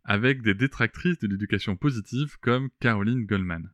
avec 0.04 0.42
des 0.42 0.54
détractrices 0.54 1.20
de 1.20 1.28
l'éducation 1.28 1.76
positive 1.76 2.38
comme 2.42 2.70
Caroline 2.80 3.26
Goldman? 3.26 3.70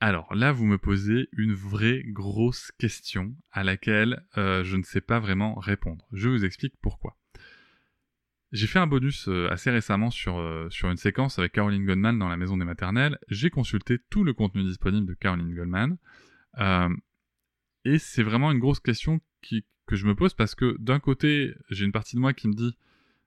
Alors 0.00 0.34
là, 0.34 0.50
vous 0.50 0.64
me 0.64 0.78
posez 0.78 1.28
une 1.32 1.52
vraie 1.52 2.02
grosse 2.06 2.72
question 2.78 3.36
à 3.52 3.62
laquelle 3.62 4.24
euh, 4.38 4.64
je 4.64 4.78
ne 4.78 4.82
sais 4.82 5.02
pas 5.02 5.20
vraiment 5.20 5.54
répondre. 5.56 6.06
Je 6.12 6.30
vous 6.30 6.46
explique 6.46 6.72
pourquoi. 6.80 7.18
J'ai 8.50 8.66
fait 8.66 8.78
un 8.78 8.86
bonus 8.86 9.28
euh, 9.28 9.48
assez 9.50 9.70
récemment 9.70 10.10
sur, 10.10 10.38
euh, 10.38 10.68
sur 10.70 10.90
une 10.90 10.96
séquence 10.96 11.38
avec 11.38 11.52
Caroline 11.52 11.84
Goldman 11.84 12.18
dans 12.18 12.30
la 12.30 12.38
maison 12.38 12.56
des 12.56 12.64
maternelles. 12.64 13.18
J'ai 13.28 13.50
consulté 13.50 13.98
tout 14.08 14.24
le 14.24 14.32
contenu 14.32 14.62
disponible 14.62 15.06
de 15.06 15.12
Caroline 15.12 15.54
Goldman. 15.54 15.98
et 17.84 17.98
c'est 17.98 18.22
vraiment 18.22 18.50
une 18.52 18.58
grosse 18.58 18.80
question 18.80 19.20
que 19.86 19.96
je 19.96 20.06
me 20.06 20.14
pose 20.14 20.32
parce 20.32 20.54
que 20.54 20.76
d'un 20.78 20.98
côté, 20.98 21.54
j'ai 21.68 21.84
une 21.84 21.92
partie 21.92 22.16
de 22.16 22.20
moi 22.20 22.32
qui 22.32 22.48
me 22.48 22.54
dit 22.54 22.74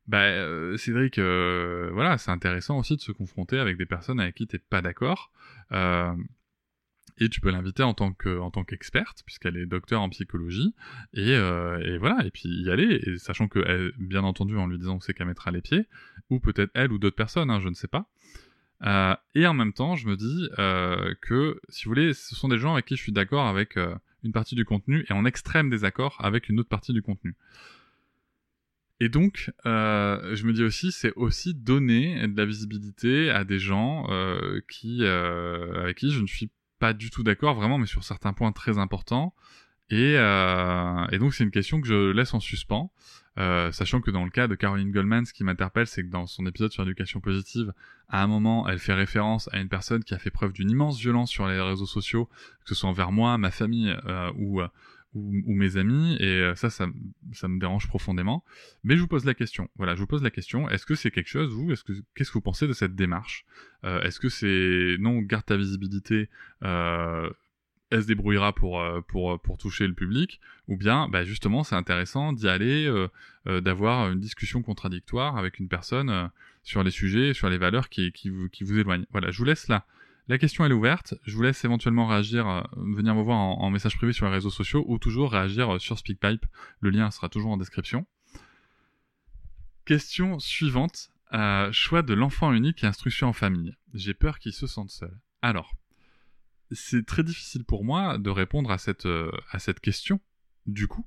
bah, 0.07 0.77
Cédric, 0.77 1.19
voilà, 1.19 2.17
c'est 2.17 2.31
intéressant 2.31 2.79
aussi 2.79 2.95
de 2.95 3.01
se 3.01 3.11
confronter 3.11 3.59
avec 3.59 3.77
des 3.77 3.85
personnes 3.85 4.19
avec 4.19 4.33
qui 4.35 4.47
t'es 4.47 4.57
pas 4.57 4.81
d'accord. 4.81 5.31
Et 7.19 7.29
tu 7.29 7.41
peux 7.41 7.51
l'inviter 7.51 7.83
en 7.83 7.93
tant 7.93 8.11
que 8.11 8.39
en 8.39 8.49
tant 8.49 8.63
qu'experte 8.63 9.23
puisqu'elle 9.25 9.57
est 9.57 9.65
docteur 9.65 10.01
en 10.01 10.09
psychologie. 10.09 10.73
Et, 11.13 11.31
euh, 11.31 11.79
et, 11.79 11.97
voilà 11.97 12.25
et 12.25 12.31
puis 12.31 12.49
y 12.49 12.69
aller 12.69 13.17
sachant 13.17 13.47
que 13.47 13.93
bien 13.99 14.23
entendu 14.23 14.57
en 14.57 14.67
lui 14.67 14.79
disant 14.79 14.97
que 14.97 15.05
c'est 15.05 15.13
qu'elle 15.13 15.27
mettra 15.27 15.51
les 15.51 15.61
pieds 15.61 15.85
ou 16.29 16.39
peut-être 16.39 16.71
elle 16.73 16.91
ou 16.91 16.97
d'autres 16.97 17.15
personnes 17.15 17.49
hein, 17.49 17.59
je 17.59 17.69
ne 17.69 17.75
sais 17.75 17.87
pas. 17.87 18.09
Euh, 18.83 19.15
et 19.35 19.45
en 19.45 19.53
même 19.53 19.73
temps 19.73 19.95
je 19.95 20.07
me 20.07 20.17
dis 20.17 20.49
euh, 20.57 21.13
que 21.21 21.61
si 21.69 21.85
vous 21.85 21.91
voulez 21.91 22.13
ce 22.13 22.35
sont 22.35 22.47
des 22.47 22.57
gens 22.57 22.73
avec 22.73 22.85
qui 22.85 22.95
je 22.95 23.01
suis 23.01 23.11
d'accord 23.11 23.47
avec 23.47 23.77
une 24.23 24.31
partie 24.31 24.55
du 24.55 24.65
contenu 24.65 25.05
et 25.09 25.13
en 25.13 25.25
extrême 25.25 25.69
désaccord 25.69 26.17
avec 26.19 26.49
une 26.49 26.59
autre 26.59 26.69
partie 26.69 26.93
du 26.93 27.01
contenu. 27.01 27.35
Et 28.99 29.09
donc, 29.09 29.51
je 29.65 30.45
me 30.45 30.53
dis 30.53 30.63
aussi, 30.63 30.93
c'est 30.93 31.11
aussi 31.15 31.53
donner 31.53 32.25
de 32.25 32.37
la 32.37 32.45
visibilité 32.45 33.29
à 33.31 33.43
des 33.43 33.59
gens 33.59 34.07
qui, 34.69 35.03
avec 35.03 35.97
qui 35.97 36.11
je 36.11 36.21
ne 36.21 36.27
suis 36.27 36.49
pas 36.83 36.91
du 36.91 37.09
tout 37.09 37.23
d'accord, 37.23 37.55
vraiment, 37.55 37.77
mais 37.77 37.85
sur 37.85 38.03
certains 38.03 38.33
points 38.33 38.51
très 38.51 38.77
importants. 38.77 39.33
Et, 39.89 40.15
euh, 40.17 41.07
et 41.13 41.17
donc 41.17 41.33
c'est 41.33 41.45
une 41.45 41.51
question 41.51 41.79
que 41.79 41.87
je 41.87 42.11
laisse 42.11 42.33
en 42.33 42.41
suspens, 42.41 42.91
euh, 43.39 43.71
sachant 43.71 44.01
que 44.01 44.11
dans 44.11 44.25
le 44.25 44.29
cas 44.29 44.49
de 44.49 44.55
Caroline 44.55 44.91
Goldman, 44.91 45.25
ce 45.25 45.31
qui 45.31 45.45
m'interpelle, 45.45 45.87
c'est 45.87 46.03
que 46.03 46.09
dans 46.09 46.27
son 46.27 46.45
épisode 46.45 46.73
sur 46.73 46.83
l'éducation 46.83 47.21
positive, 47.21 47.71
à 48.09 48.21
un 48.21 48.27
moment, 48.27 48.67
elle 48.67 48.79
fait 48.79 48.93
référence 48.93 49.49
à 49.53 49.59
une 49.59 49.69
personne 49.69 50.03
qui 50.03 50.13
a 50.13 50.19
fait 50.19 50.29
preuve 50.29 50.51
d'une 50.51 50.69
immense 50.69 50.99
violence 50.99 51.29
sur 51.29 51.47
les 51.47 51.61
réseaux 51.61 51.85
sociaux, 51.85 52.25
que 52.65 52.67
ce 52.67 52.75
soit 52.75 52.89
envers 52.89 53.13
moi, 53.13 53.37
ma 53.37 53.51
famille 53.51 53.95
euh, 54.05 54.29
ou, 54.35 54.59
ou, 55.15 55.53
mes 55.53 55.77
amis, 55.77 56.15
et 56.19 56.41
euh, 56.41 56.55
ça, 56.55 56.69
ça, 56.69 56.87
ça, 57.33 57.47
me 57.47 57.59
dérange 57.59 57.87
profondément. 57.87 58.43
Mais 58.83 58.95
je 58.95 59.01
vous 59.01 59.07
pose 59.07 59.25
la 59.25 59.33
question. 59.33 59.69
Voilà, 59.75 59.95
je 59.95 60.01
vous 60.01 60.07
pose 60.07 60.23
la 60.23 60.31
question. 60.31 60.69
Est-ce 60.69 60.85
que 60.85 60.95
c'est 60.95 61.11
quelque 61.11 61.29
chose, 61.29 61.53
vous? 61.53 61.71
Est-ce 61.71 61.83
que 61.83 61.93
qu'est-ce 62.15 62.29
que 62.29 62.33
vous 62.33 62.41
pensez 62.41 62.67
de 62.67 62.73
cette 62.73 62.95
démarche? 62.95 63.45
Euh, 63.83 64.01
Est-ce 64.01 64.19
que 64.19 64.29
c'est 64.29 64.97
non, 64.99 65.19
garde 65.19 65.45
ta 65.45 65.57
visibilité. 65.57 66.29
Euh, 66.63 67.29
elle 67.91 68.01
se 68.01 68.07
débrouillera 68.07 68.55
pour, 68.55 68.83
pour, 69.07 69.39
pour 69.39 69.59
toucher 69.59 69.85
le 69.85 69.93
public, 69.93 70.41
ou 70.67 70.77
bien 70.77 71.07
bah 71.09 71.23
justement 71.25 71.63
c'est 71.63 71.75
intéressant 71.75 72.33
d'y 72.33 72.47
aller, 72.47 72.91
d'avoir 73.45 74.11
une 74.11 74.19
discussion 74.19 74.63
contradictoire 74.63 75.37
avec 75.37 75.59
une 75.59 75.67
personne 75.67 76.31
sur 76.63 76.81
les 76.83 76.89
sujets, 76.89 77.35
sur 77.35 77.49
les 77.49 77.59
valeurs 77.59 77.89
qui, 77.89 78.11
qui, 78.11 78.29
vous, 78.29 78.49
qui 78.49 78.63
vous 78.63 78.79
éloignent. 78.79 79.05
Voilà, 79.11 79.29
je 79.29 79.37
vous 79.37 79.43
laisse 79.43 79.67
là 79.67 79.85
la 80.27 80.37
question 80.37 80.65
est 80.65 80.71
ouverte. 80.71 81.15
Je 81.23 81.35
vous 81.35 81.41
laisse 81.41 81.63
éventuellement 81.65 82.07
réagir, 82.07 82.47
euh, 82.47 82.61
venir 82.77 83.13
me 83.13 83.21
voir 83.21 83.37
en, 83.37 83.69
message 83.69 83.97
privé 83.97 84.13
sur 84.13 84.25
les 84.25 84.31
réseaux 84.31 84.49
sociaux 84.49 84.85
ou 84.87 84.97
toujours 84.97 85.31
réagir 85.31 85.75
euh, 85.75 85.79
sur 85.79 85.99
SpeakPipe. 85.99 86.45
Le 86.79 86.89
lien 86.89 87.11
sera 87.11 87.27
toujours 87.27 87.51
en 87.51 87.57
description. 87.57 88.05
Question 89.85 90.39
suivante. 90.39 91.09
Euh, 91.33 91.71
choix 91.71 92.03
de 92.03 92.13
l'enfant 92.13 92.53
unique 92.53 92.83
et 92.83 92.87
instruction 92.87 93.27
en 93.27 93.33
famille. 93.33 93.75
J'ai 93.93 94.13
peur 94.13 94.39
qu'il 94.39 94.53
se 94.53 94.67
sente 94.67 94.91
seul. 94.91 95.19
Alors, 95.41 95.73
c'est 96.71 97.05
très 97.05 97.23
difficile 97.23 97.65
pour 97.65 97.83
moi 97.83 98.17
de 98.17 98.29
répondre 98.29 98.71
à 98.71 98.77
cette, 98.77 99.07
à 99.51 99.59
cette 99.59 99.79
question, 99.79 100.21
du 100.67 100.87
coup, 100.87 101.05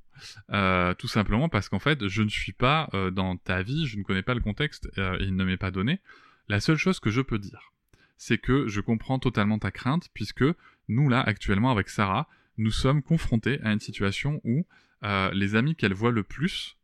tout 0.99 1.09
simplement 1.09 1.49
parce 1.49 1.69
qu'en 1.69 1.79
fait, 1.79 2.09
je 2.09 2.23
ne 2.23 2.29
suis 2.29 2.53
pas 2.53 2.91
dans 3.13 3.37
ta 3.37 3.63
vie, 3.63 3.87
je 3.87 3.99
ne 3.99 4.03
connais 4.03 4.23
pas 4.23 4.35
le 4.35 4.41
contexte 4.41 4.89
il 5.21 5.35
ne 5.35 5.45
m'est 5.45 5.57
pas 5.57 5.71
donné. 5.71 6.01
La 6.49 6.61
seule 6.61 6.77
chose 6.77 7.01
que 7.01 7.11
je 7.11 7.21
peux 7.21 7.39
dire, 7.39 7.73
c'est 8.17 8.39
que 8.39 8.69
je 8.69 8.81
comprends 8.81 9.19
totalement 9.19 9.59
ta 9.59 9.71
crainte, 9.71 10.09
puisque 10.15 10.45
nous, 10.89 11.09
là, 11.09 11.21
actuellement, 11.21 11.71
avec 11.71 11.89
Sarah, 11.89 12.29
nous 12.59 12.71
sommes 12.71 13.03
confrontés 13.03 13.61
à 13.63 13.73
une 13.73 13.81
situation 13.81 14.41
où 14.45 14.65
euh, 15.03 15.31
les 15.33 15.55
amis 15.55 15.77
qu'elle 15.77 15.95
voit 15.95 16.11
le 16.11 16.23
plus 16.23 16.77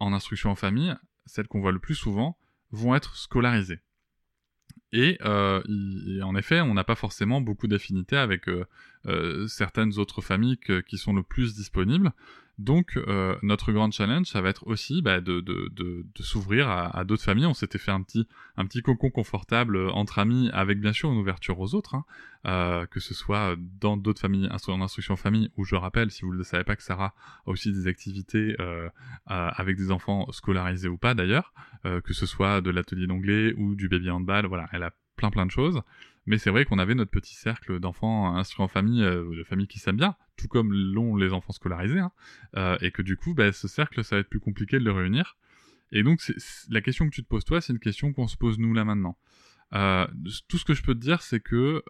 en 0.00 0.12
instruction 0.12 0.50
en 0.50 0.54
famille, 0.54 0.94
celles 1.26 1.46
qu'on 1.46 1.60
voit 1.60 1.72
le 1.72 1.78
plus 1.78 1.94
souvent, 1.94 2.36
vont 2.72 2.94
être 2.94 3.16
scolarisées. 3.16 3.80
Et, 4.92 5.18
euh, 5.22 5.62
en 6.22 6.36
effet, 6.36 6.60
on 6.60 6.74
n'a 6.74 6.84
pas 6.84 6.94
forcément 6.94 7.40
beaucoup 7.40 7.66
d'affinités 7.66 8.16
avec 8.16 8.48
euh, 8.48 9.46
certaines 9.48 9.98
autres 9.98 10.20
familles 10.20 10.58
qui 10.86 10.98
sont 10.98 11.12
le 11.12 11.22
plus 11.22 11.54
disponibles. 11.54 12.12
Donc 12.58 12.96
euh, 12.96 13.36
notre 13.42 13.72
grand 13.72 13.90
challenge, 13.90 14.26
ça 14.26 14.40
va 14.40 14.48
être 14.48 14.66
aussi 14.66 15.02
bah, 15.02 15.20
de, 15.20 15.42
s'ouvrir 16.20 16.68
à, 16.68 17.04
d'autres 17.04 17.22
familles. 17.22 17.46
On 17.46 17.54
s'était 17.54 17.78
fait 17.78 17.90
un 17.90 18.02
petit, 18.02 18.28
un 18.56 18.66
cocon 18.66 19.10
confortable 19.10 19.76
euh, 19.76 19.90
entre 19.90 20.20
amis, 20.20 20.50
avec 20.52 20.80
bien 20.80 20.92
sûr 20.92 21.10
une 21.10 21.18
ouverture 21.18 21.58
aux 21.58 21.74
autres, 21.74 21.96
hein, 21.96 22.04
euh, 22.46 22.86
que 22.86 23.00
ce 23.00 23.12
soit 23.12 23.56
dans 23.80 23.96
d'autres 23.96 24.20
familles 24.20 24.48
en 24.68 24.80
instruction 24.80 25.16
famille, 25.16 25.50
où 25.56 25.64
je 25.64 25.74
rappelle, 25.74 26.10
si 26.10 26.22
vous 26.22 26.32
ne 26.32 26.38
le 26.38 26.44
savez 26.44 26.62
pas, 26.62 26.76
que 26.76 26.82
Sarah 26.82 27.14
a 27.46 27.50
aussi 27.50 27.72
des 27.72 27.88
activités 27.88 28.56
euh, 28.60 28.88
avec 29.26 29.76
des 29.76 29.90
enfants 29.90 30.30
scolarisés 30.30 30.88
ou 30.88 30.96
pas 30.96 31.14
d'ailleurs, 31.14 31.52
que 31.82 32.14
ce 32.14 32.24
soit 32.24 32.60
de 32.62 32.70
l'atelier 32.70 33.06
d'anglais 33.06 33.52
ou 33.58 33.74
du 33.74 33.88
baby 33.88 34.10
handball, 34.10 34.46
voilà, 34.46 34.68
elle 34.72 34.82
a 34.84 34.90
plein 35.16 35.30
plein 35.30 35.46
de 35.46 35.50
choses. 35.50 35.82
Mais 36.26 36.38
c'est 36.38 36.50
vrai 36.50 36.64
qu'on 36.64 36.78
avait 36.78 36.94
notre 36.94 37.10
petit 37.10 37.34
cercle 37.34 37.80
d'enfants 37.80 38.34
instruits 38.34 38.64
en 38.64 38.68
famille, 38.68 39.02
euh, 39.02 39.36
de 39.36 39.44
familles 39.44 39.66
qui 39.66 39.78
s'aiment 39.78 39.96
bien, 39.96 40.16
tout 40.36 40.48
comme 40.48 40.72
l'ont 40.72 41.16
les 41.16 41.32
enfants 41.32 41.52
scolarisés, 41.52 41.98
hein, 41.98 42.12
euh, 42.56 42.78
et 42.80 42.90
que 42.90 43.02
du 43.02 43.16
coup, 43.16 43.34
bah, 43.34 43.52
ce 43.52 43.68
cercle, 43.68 44.02
ça 44.02 44.16
va 44.16 44.20
être 44.20 44.30
plus 44.30 44.40
compliqué 44.40 44.78
de 44.78 44.84
le 44.84 44.92
réunir. 44.92 45.36
Et 45.92 46.02
donc, 46.02 46.20
la 46.70 46.80
question 46.80 47.08
que 47.08 47.14
tu 47.14 47.22
te 47.22 47.28
poses 47.28 47.44
toi, 47.44 47.60
c'est 47.60 47.72
une 47.72 47.78
question 47.78 48.12
qu'on 48.12 48.26
se 48.26 48.36
pose 48.36 48.58
nous 48.58 48.72
là 48.72 48.84
maintenant. 48.84 49.18
Euh, 49.74 50.06
tout 50.48 50.58
ce 50.58 50.64
que 50.64 50.74
je 50.74 50.82
peux 50.82 50.94
te 50.94 51.00
dire, 51.00 51.20
c'est 51.22 51.40
que 51.40 51.82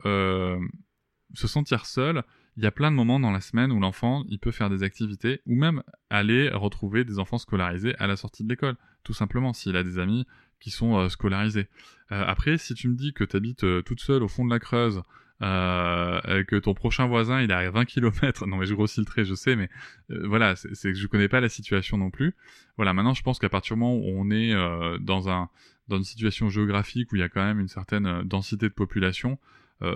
se 1.33 1.49
sentir 1.49 1.87
seul, 1.87 2.23
il 2.57 2.63
y 2.63 2.67
a 2.67 2.71
plein 2.71 2.91
de 2.91 2.97
moments 2.97 3.19
dans 3.19 3.33
la 3.33 3.41
semaine 3.41 3.73
où 3.73 3.81
l'enfant, 3.81 4.25
il 4.29 4.39
peut 4.39 4.53
faire 4.53 4.71
des 4.71 4.83
activités, 4.83 5.41
ou 5.47 5.57
même 5.57 5.83
aller 6.11 6.49
retrouver 6.51 7.05
des 7.05 7.19
enfants 7.19 7.39
scolarisés 7.39 7.97
à 7.99 8.07
la 8.07 8.17
sortie 8.17 8.45
de 8.45 8.49
l'école, 8.49 8.77
tout 9.03 9.15
simplement, 9.15 9.53
s'il 9.53 9.77
a 9.77 9.83
des 9.83 9.99
amis 9.99 10.27
sont 10.71 10.99
euh, 10.99 11.09
scolarisés. 11.09 11.69
Euh, 12.13 12.25
après, 12.27 12.59
si 12.59 12.75
tu 12.75 12.89
me 12.89 12.95
dis 12.95 13.13
que 13.13 13.25
tu 13.25 13.37
habites 13.37 13.65
euh, 13.65 13.83
toute 13.83 14.01
seule 14.01 14.23
au 14.23 14.29
fond 14.29 14.45
de 14.45 14.51
la 14.51 14.59
Creuse, 14.59 15.03
que 15.41 16.59
ton 16.59 16.73
prochain 16.73 17.07
voisin 17.07 17.43
il 17.43 17.51
est 17.51 17.55
à 17.55 17.71
20 17.71 17.85
km, 17.85 18.47
non 18.47 18.57
mais 18.57 18.65
je 18.65 18.73
grossis 18.73 19.01
le 19.01 19.05
trait, 19.05 19.27
je 19.27 19.35
sais, 19.35 19.57
mais 19.57 19.69
voilà, 20.09 20.57
c'est 20.57 20.93
que 20.93 20.95
je 20.95 21.07
connais 21.07 21.29
pas 21.29 21.41
la 21.41 21.51
situation 21.51 21.99
non 21.99 22.11
plus. 22.11 22.35
Voilà, 22.79 22.95
maintenant 22.95 23.13
je 23.13 23.23
pense 23.23 23.39
qu'à 23.39 23.51
partir 23.51 23.77
du 23.77 23.81
moment 23.81 23.95
où 23.95 24.05
on 24.07 24.31
est 24.31 24.55
dans 25.01 25.29
un 25.29 25.51
dans 25.89 25.99
une 25.99 26.05
situation 26.05 26.49
géographique 26.49 27.13
où 27.13 27.17
il 27.17 27.19
y 27.19 27.23
a 27.23 27.29
quand 27.29 27.45
même 27.45 27.61
une 27.61 27.69
certaine 27.69 28.23
densité 28.23 28.71
de 28.71 28.73
population, 28.73 29.39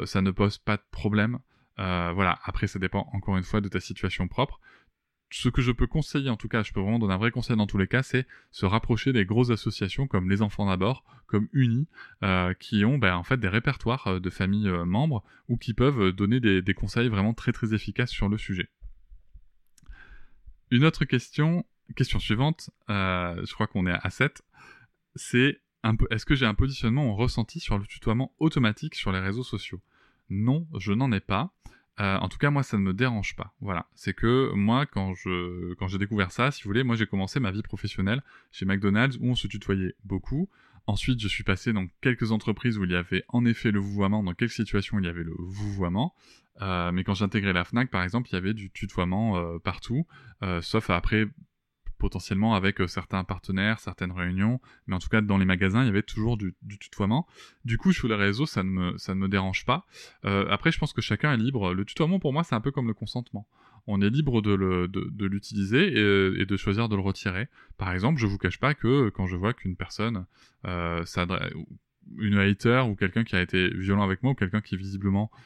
ça 0.04 0.20
ne 0.20 0.30
pose 0.32 0.58
pas 0.58 0.76
de 0.76 0.82
problème. 0.90 1.38
voilà, 1.78 2.38
après 2.44 2.66
ça 2.66 2.78
dépend 2.78 3.08
encore 3.14 3.38
une 3.38 3.44
fois 3.44 3.62
de 3.62 3.68
ta 3.68 3.80
situation 3.80 4.28
propre 4.28 4.60
ce 5.30 5.48
que 5.48 5.60
je 5.60 5.72
peux 5.72 5.86
conseiller, 5.86 6.30
en 6.30 6.36
tout 6.36 6.48
cas, 6.48 6.62
je 6.62 6.72
peux 6.72 6.80
vraiment 6.80 6.98
donner 6.98 7.14
un 7.14 7.18
vrai 7.18 7.30
conseil 7.30 7.56
dans 7.56 7.66
tous 7.66 7.78
les 7.78 7.86
cas, 7.86 8.02
c'est 8.02 8.26
se 8.50 8.64
rapprocher 8.64 9.12
des 9.12 9.24
grosses 9.24 9.50
associations 9.50 10.06
comme 10.06 10.30
les 10.30 10.40
Enfants 10.40 10.66
d'abord, 10.66 11.04
comme 11.26 11.48
Uni, 11.52 11.86
euh, 12.22 12.54
qui 12.54 12.84
ont 12.84 12.98
ben, 12.98 13.14
en 13.14 13.22
fait 13.22 13.36
des 13.38 13.48
répertoires 13.48 14.06
euh, 14.06 14.20
de 14.20 14.30
familles 14.30 14.68
euh, 14.68 14.84
membres 14.84 15.22
ou 15.48 15.56
qui 15.58 15.74
peuvent 15.74 16.12
donner 16.12 16.40
des, 16.40 16.74
conseils 16.74 17.08
vraiment 17.08 17.34
très 17.34 17.52
très 17.52 17.74
efficaces 17.74 18.10
sur 18.10 18.28
le 18.28 18.38
sujet. 18.38 18.68
Une 20.70 20.84
autre 20.84 21.04
question, 21.04 21.64
question 21.96 22.18
suivante, 22.18 22.70
je 22.88 23.52
crois 23.54 23.66
qu'on 23.66 23.86
est 23.86 23.98
à 24.02 24.10
7, 24.10 24.42
c'est 25.14 25.60
est-ce 26.10 26.26
que 26.26 26.34
j'ai 26.34 26.46
un 26.46 26.54
positionnement 26.54 27.14
ressenti 27.14 27.60
sur 27.60 27.78
le 27.78 27.86
tutoiement 27.86 28.34
automatique 28.38 28.94
sur 28.94 29.12
les 29.12 29.20
réseaux 29.20 29.42
sociaux? 29.42 29.80
Non, 30.28 30.66
je 30.78 30.92
n'en 30.92 31.10
ai 31.12 31.20
pas. 31.20 31.54
Euh, 32.00 32.16
en 32.18 32.28
tout 32.28 32.38
cas, 32.38 32.50
moi, 32.50 32.62
ça 32.62 32.76
ne 32.76 32.82
me 32.82 32.92
dérange 32.92 33.34
pas. 33.34 33.54
Voilà, 33.60 33.86
c'est 33.94 34.14
que 34.14 34.52
moi, 34.54 34.86
quand 34.86 35.14
je 35.14 35.74
j'ai 35.88 35.98
découvert 35.98 36.30
ça, 36.30 36.50
si 36.50 36.62
vous 36.62 36.68
voulez, 36.68 36.84
moi, 36.84 36.96
j'ai 36.96 37.06
commencé 37.06 37.40
ma 37.40 37.50
vie 37.50 37.62
professionnelle 37.62 38.22
chez 38.52 38.66
McDonald's 38.66 39.16
où 39.20 39.26
on 39.26 39.34
se 39.34 39.48
tutoyait 39.48 39.94
beaucoup. 40.04 40.48
Ensuite, 40.86 41.20
je 41.20 41.28
suis 41.28 41.44
passé 41.44 41.72
dans 41.72 41.86
quelques 42.00 42.32
entreprises 42.32 42.78
où 42.78 42.84
il 42.84 42.92
y 42.92 42.96
avait 42.96 43.24
en 43.28 43.44
effet 43.44 43.70
le 43.70 43.80
vouvoiement, 43.80 44.22
dans 44.22 44.32
quelques 44.32 44.52
situations 44.52 44.98
il 44.98 45.04
y 45.04 45.08
avait 45.08 45.24
le 45.24 45.34
vouvoiement. 45.38 46.14
Euh, 46.62 46.92
mais 46.92 47.04
quand 47.04 47.14
j'ai 47.14 47.24
intégré 47.24 47.52
la 47.52 47.64
Fnac, 47.64 47.90
par 47.90 48.02
exemple, 48.02 48.28
il 48.30 48.34
y 48.34 48.38
avait 48.38 48.54
du 48.54 48.70
tutoiement 48.70 49.36
euh, 49.36 49.58
partout, 49.58 50.06
sauf 50.62 50.90
après 50.90 51.26
potentiellement 51.98 52.54
avec 52.54 52.78
certains 52.88 53.24
partenaires, 53.24 53.80
certaines 53.80 54.12
réunions, 54.12 54.60
mais 54.86 54.94
en 54.94 54.98
tout 54.98 55.08
cas 55.08 55.20
dans 55.20 55.38
les 55.38 55.44
magasins, 55.44 55.82
il 55.82 55.86
y 55.86 55.90
avait 55.90 56.02
toujours 56.02 56.36
du, 56.36 56.54
tutoiement. 56.80 57.26
Du 57.64 57.78
coup, 57.78 57.92
sur 57.92 58.08
les 58.08 58.14
réseaux, 58.14 58.46
ça 58.46 58.62
ne 58.62 58.70
me, 58.70 59.14
ne 59.14 59.26
dérange 59.26 59.64
pas. 59.64 59.86
après, 60.22 60.72
je 60.72 60.78
pense 60.78 60.92
que 60.92 61.00
chacun 61.00 61.32
est 61.32 61.36
libre. 61.36 61.74
Le 61.74 61.84
tutoiement, 61.84 62.18
pour 62.18 62.32
moi, 62.32 62.44
c'est 62.44 62.54
un 62.54 62.60
peu 62.60 62.70
comme 62.70 62.86
le 62.86 62.94
consentement 62.94 63.46
on 63.88 64.02
est 64.02 64.10
libre 64.10 64.42
de, 64.42 65.24
l'utiliser 65.24 65.88
et, 65.88 66.46
de 66.46 66.56
choisir 66.56 66.88
de 66.88 66.94
le 66.94 67.00
retirer. 67.00 67.48
Par 67.78 67.90
exemple, 67.92 68.20
je 68.20 68.26
vous 68.26 68.36
cache 68.36 68.60
pas 68.60 68.74
que 68.74 69.08
quand 69.08 69.26
je 69.26 69.34
vois 69.34 69.54
qu'une 69.54 69.76
personne 69.76 70.26
euh, 70.66 71.04
une 72.18 72.38
hater 72.38 72.82
ou 72.88 72.94
quelqu'un 72.94 73.24
qui 73.24 73.34
a 73.34 73.40
été 73.40 73.68
violent 73.68 74.02
avec 74.02 74.22
moi 74.22 74.32
ou 74.32 74.34
quelqu'un 74.34 74.60
qui 74.60 74.76
visiblement 74.76 75.30
euh, 75.30 75.38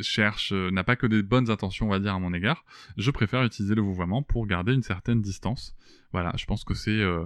cherche, 0.00 0.52
n'a 0.52 0.84
pas 0.84 0.96
que 0.96 1.06
des 1.06 1.22
bonnes 1.22 1.50
intentions, 1.50 1.86
on 1.86 1.90
va 1.90 1.98
dire, 1.98 2.14
à 2.14 2.18
mon 2.18 2.32
égard, 2.32 2.64
je 2.96 3.10
préfère 3.10 3.42
utiliser 3.44 3.74
le 3.74 3.82
vouvoiement 3.82 4.22
pour 4.22 4.46
garder 4.46 4.72
une 4.74 4.82
certaine 4.82 5.20
distance. 5.20 5.76
Voilà, 6.12 6.32
je 6.36 6.44
pense 6.46 6.64
que 6.64 6.74
c'est 6.74 6.90
euh, 6.90 7.24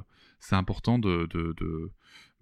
important 0.53 0.99
de, 0.99 1.27
de, 1.31 1.55
de, 1.59 1.91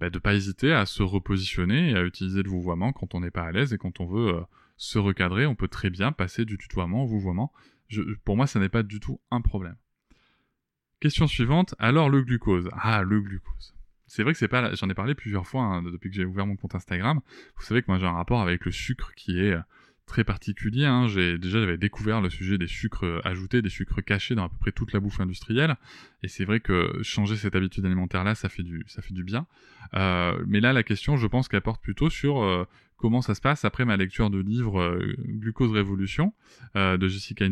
bah, 0.00 0.11
pas 0.11 0.35
hésiter 0.35 0.73
à 0.73 0.87
se 0.87 1.02
repositionner 1.02 1.90
et 1.90 1.97
à 1.97 2.04
utiliser 2.04 2.42
le 2.42 2.50
vouvoiement 2.50 2.92
quand 2.92 3.14
on 3.14 3.21
n'est 3.21 3.30
pas 3.30 3.44
à 3.44 3.52
l'aise 3.52 3.73
et 3.73 3.78
quand 3.78 4.00
on 4.00 4.06
veut 4.06 4.35
se 4.76 4.99
recadrer, 4.99 5.47
on 5.47 5.54
peut 5.54 5.68
très 5.68 5.90
bien 5.90 6.12
passer 6.12 6.44
du 6.44 6.59
tutoiement 6.59 7.04
au 7.04 7.06
vouvoiement. 7.06 7.52
pour 8.25 8.37
moi, 8.37 8.47
ça 8.47 8.59
n'est 8.59 8.68
pas 8.68 8.83
du 8.83 9.00
tout 9.00 9.21
un 9.30 9.40
problème. 9.40 9.76
Question 11.00 11.26
suivante, 11.26 11.75
alors 11.78 12.09
le 12.09 12.23
glucose. 12.23 12.68
Ah, 12.73 13.02
le 13.02 13.21
glucose. 13.21 13.75
C'est 14.14 14.23
vrai 14.23 14.33
que 14.33 14.38
c'est 14.38 14.47
pas, 14.47 14.73
j'en 14.76 14.88
ai 14.88 14.94
parlé 14.94 15.16
plusieurs 15.16 15.44
fois 15.44 15.64
hein, 15.64 15.83
depuis 15.83 16.09
que 16.09 16.14
j'ai 16.14 16.25
ouvert 16.25 16.47
mon 16.47 16.54
compte 16.54 16.76
Instagram. 16.76 17.21
Vous 17.56 17.64
savez 17.64 17.83
que 17.83 17.87
moi 17.88 17.99
j'ai 17.99 18.06
un 18.06 18.12
rapport 18.12 18.40
avec 18.40 18.64
le 18.64 18.71
sucre 18.71 19.12
qui 19.16 19.40
est 19.40 19.56
très 20.06 20.23
particulier. 20.23 20.85
Hein. 20.85 21.09
J'ai 21.09 21.37
déjà 21.37 21.59
j'avais 21.59 21.78
découvert 21.78 22.21
le 22.21 22.30
sujet 22.30 22.56
des 22.56 22.68
sucres 22.68 23.04
euh, 23.04 23.21
ajoutés, 23.25 23.61
des 23.61 23.71
sucres 23.71 24.04
cachés 24.04 24.37
dans 24.37 24.44
à 24.44 24.49
peu 24.49 24.56
près 24.61 24.71
toute 24.71 24.92
la 24.92 25.00
bouffe 25.00 25.18
industrielle. 25.18 25.75
Et 26.23 26.28
c'est 26.28 26.44
vrai 26.44 26.61
que 26.61 27.00
changer 27.02 27.35
cette 27.35 27.56
habitude 27.56 27.85
alimentaire 27.87 28.23
là, 28.23 28.37
ça 28.37 28.49
fait 28.49 28.62
du 28.62 28.85
ça 28.87 29.02
fait 29.02 29.14
du 29.14 29.25
bien. 29.25 29.49
Euh, 29.94 30.40
mais 30.47 30.61
là, 30.61 30.73
la 30.73 30.85
question, 30.85 31.16
je 31.16 31.26
pense 31.26 31.49
qu'elle 31.49 31.62
porte 31.62 31.83
plutôt 31.83 32.09
sur 32.09 32.40
euh, 32.40 32.68
comment 32.97 33.21
ça 33.21 33.35
se 33.35 33.40
passe 33.40 33.64
après 33.64 33.85
ma 33.85 33.97
lecture 33.97 34.30
de 34.30 34.38
livre 34.38 34.97
Glucose 35.26 35.73
Révolution 35.73 36.33
de 36.76 37.09
Jessica 37.09 37.44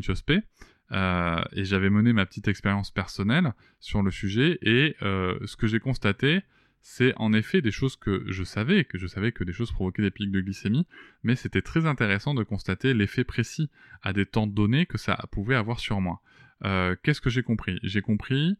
Inchospe. 0.92 1.48
et 1.56 1.64
j'avais 1.64 1.90
mené 1.90 2.12
ma 2.12 2.26
petite 2.26 2.48
expérience 2.48 2.90
personnelle 2.90 3.54
sur 3.80 4.02
le 4.02 4.10
sujet 4.10 4.58
et 4.62 4.96
ce 5.00 5.56
que 5.56 5.66
j'ai 5.66 5.80
constaté, 5.80 6.42
c'est 6.82 7.14
en 7.16 7.32
effet 7.32 7.62
des 7.62 7.70
choses 7.70 7.96
que 7.96 8.24
je 8.26 8.42
savais, 8.42 8.84
que 8.84 8.98
je 8.98 9.06
savais 9.06 9.30
que 9.32 9.44
des 9.44 9.52
choses 9.52 9.70
provoquaient 9.70 10.02
des 10.02 10.10
pics 10.10 10.32
de 10.32 10.40
glycémie, 10.40 10.86
mais 11.22 11.36
c'était 11.36 11.62
très 11.62 11.86
intéressant 11.86 12.34
de 12.34 12.42
constater 12.42 12.92
l'effet 12.92 13.24
précis 13.24 13.70
à 14.02 14.12
des 14.12 14.26
temps 14.26 14.48
donnés 14.48 14.86
que 14.86 14.98
ça 14.98 15.16
pouvait 15.30 15.54
avoir 15.54 15.78
sur 15.78 16.00
moi. 16.00 16.20
Euh, 16.64 16.96
qu'est-ce 17.02 17.20
que 17.20 17.30
j'ai 17.30 17.44
compris? 17.44 17.78
J'ai 17.84 18.02
compris 18.02 18.56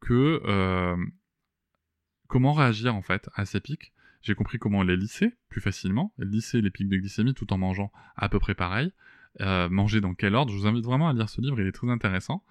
que 0.00 0.40
euh, 0.44 0.96
comment 2.28 2.52
réagir 2.52 2.94
en 2.94 3.02
fait 3.02 3.28
à 3.34 3.44
ces 3.44 3.60
pics? 3.60 3.92
J'ai 4.22 4.36
compris 4.36 4.58
comment 4.58 4.84
les 4.84 4.96
lisser 4.96 5.34
plus 5.48 5.60
facilement, 5.60 6.14
lisser 6.18 6.62
les 6.62 6.70
pics 6.70 6.88
de 6.88 6.96
glycémie 6.96 7.34
tout 7.34 7.52
en 7.52 7.58
mangeant 7.58 7.92
à 8.16 8.28
peu 8.28 8.38
près 8.38 8.54
pareil. 8.54 8.92
Euh, 9.40 9.68
manger 9.68 10.00
dans 10.00 10.14
quel 10.14 10.36
ordre 10.36 10.52
Je 10.52 10.58
vous 10.58 10.66
invite 10.66 10.84
vraiment 10.84 11.08
à 11.08 11.12
lire 11.12 11.28
ce 11.28 11.40
livre, 11.40 11.60
il 11.60 11.66
est 11.66 11.72
très 11.72 11.90
intéressant. 11.90 12.42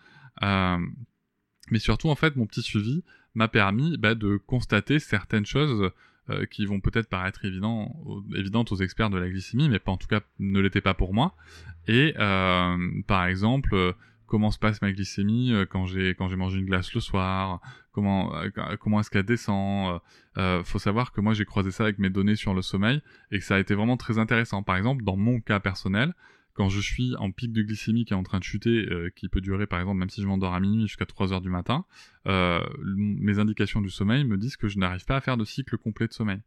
mais 0.42 1.80
surtout 1.80 2.10
en 2.10 2.16
fait 2.16 2.36
mon 2.36 2.46
petit 2.46 2.62
suivi 2.62 3.04
m'a 3.36 3.48
permis 3.48 3.98
bah, 3.98 4.16
de 4.16 4.38
constater 4.38 5.00
certaines 5.00 5.46
choses 5.46 5.92
euh, 6.30 6.46
qui 6.46 6.66
vont 6.66 6.80
peut-être 6.80 7.10
paraître 7.10 7.44
évident, 7.44 7.94
évidentes 8.34 8.72
aux 8.72 8.78
experts 8.78 9.10
de 9.10 9.18
la 9.18 9.30
glycémie, 9.30 9.68
mais 9.68 9.80
pas, 9.80 9.92
en 9.92 9.98
tout 9.98 10.08
cas 10.08 10.22
ne 10.40 10.62
l'étaient 10.62 10.80
pas 10.80 10.94
pour 10.94 11.14
moi. 11.14 11.36
Et 11.90 12.14
euh, 12.18 12.78
par 13.08 13.26
exemple, 13.26 13.76
euh, 13.76 13.92
comment 14.26 14.50
se 14.50 14.58
passe 14.58 14.82
ma 14.82 14.94
glycémie 14.94 15.54
quand 15.70 15.86
j'ai 15.86 16.16
mangé 16.38 16.60
une 16.60 16.66
glace 16.66 16.94
le 16.94 17.02
soir, 17.02 17.60
comment 17.92 18.34
comment 18.80 19.02
est-ce 19.02 19.10
qu'elle 19.10 19.26
descend. 19.26 20.00
faut 20.64 20.80
savoir 20.80 21.12
que 21.12 21.20
moi 21.20 21.34
j'ai 21.34 21.44
croisé 21.44 21.72
ça 21.72 21.84
avec 21.84 22.00
mes 22.00 22.10
données 22.10 22.38
sur 22.38 22.54
le 22.54 22.62
sommeil 22.62 23.02
et 23.32 23.40
que 23.40 23.44
ça 23.44 23.56
a 23.56 23.60
été 23.60 23.76
vraiment 23.76 23.98
très 23.98 24.18
intéressant. 24.18 24.64
Par 24.64 24.78
exemple, 24.78 25.04
dans 25.04 25.18
mon 25.18 25.42
cas 25.42 25.60
personnel, 25.60 26.14
quand 26.54 26.70
je 26.70 26.80
suis 26.80 27.16
en 27.18 27.32
pic 27.32 27.52
de 27.52 27.62
glycémie 27.62 28.06
qui 28.06 28.14
est 28.14 28.16
en 28.16 28.24
train 28.24 28.40
de 28.40 28.44
chuter, 28.44 28.88
euh, 28.90 29.10
qui 29.16 29.28
peut 29.28 29.42
durer 29.42 29.68
par 29.68 29.80
exemple 29.80 30.00
même 30.00 30.10
si 30.10 30.22
je 30.22 30.28
m'endors 30.28 30.54
à 30.54 30.60
minuit 30.60 30.88
jusqu'à 30.88 31.06
3 31.06 31.34
heures 31.34 31.42
du 31.42 31.50
matin, 31.50 31.86
euh, 32.28 32.62
mes 32.84 33.40
indications 33.40 33.82
du 33.82 33.90
sommeil 33.90 34.24
me 34.24 34.38
disent 34.38 34.58
que 34.58 34.68
je 34.68 34.78
n'arrive 34.78 35.06
pas 35.06 35.18
à 35.18 35.22
faire 35.22 35.38
de 35.38 35.46
cycle 35.46 35.78
complet 35.78 36.08
de 36.08 36.14
sommeil. 36.14 36.42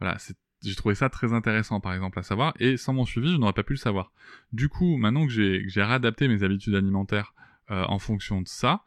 Voilà, 0.00 0.18
j'ai 0.62 0.74
trouvé 0.74 0.94
ça 0.94 1.08
très 1.08 1.32
intéressant 1.32 1.80
par 1.80 1.94
exemple 1.94 2.18
à 2.18 2.22
savoir, 2.22 2.54
et 2.58 2.76
sans 2.76 2.92
mon 2.92 3.04
suivi 3.04 3.32
je 3.32 3.36
n'aurais 3.36 3.52
pas 3.52 3.62
pu 3.62 3.74
le 3.74 3.78
savoir. 3.78 4.12
Du 4.52 4.68
coup, 4.68 4.96
maintenant 4.96 5.26
que 5.26 5.32
j'ai 5.32 5.82
réadapté 5.82 6.28
mes 6.28 6.42
habitudes 6.42 6.74
alimentaires 6.74 7.34
euh, 7.70 7.84
en 7.86 7.98
fonction 8.00 8.42
de 8.42 8.48
ça, 8.48 8.84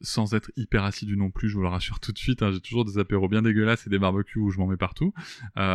sans 0.00 0.34
être 0.34 0.52
hyper 0.56 0.84
assidu 0.84 1.16
non 1.16 1.30
plus, 1.30 1.48
je 1.48 1.54
vous 1.56 1.62
le 1.62 1.68
rassure 1.68 2.00
tout 2.00 2.12
de 2.12 2.18
suite, 2.18 2.42
hein, 2.42 2.52
j'ai 2.52 2.60
toujours 2.60 2.84
des 2.84 2.98
apéros 2.98 3.28
bien 3.28 3.40
dégueulasses 3.40 3.86
et 3.86 3.90
des 3.90 3.98
barbecues 3.98 4.38
où 4.38 4.50
je 4.50 4.58
m'en 4.58 4.66
mets 4.66 4.76
partout, 4.76 5.14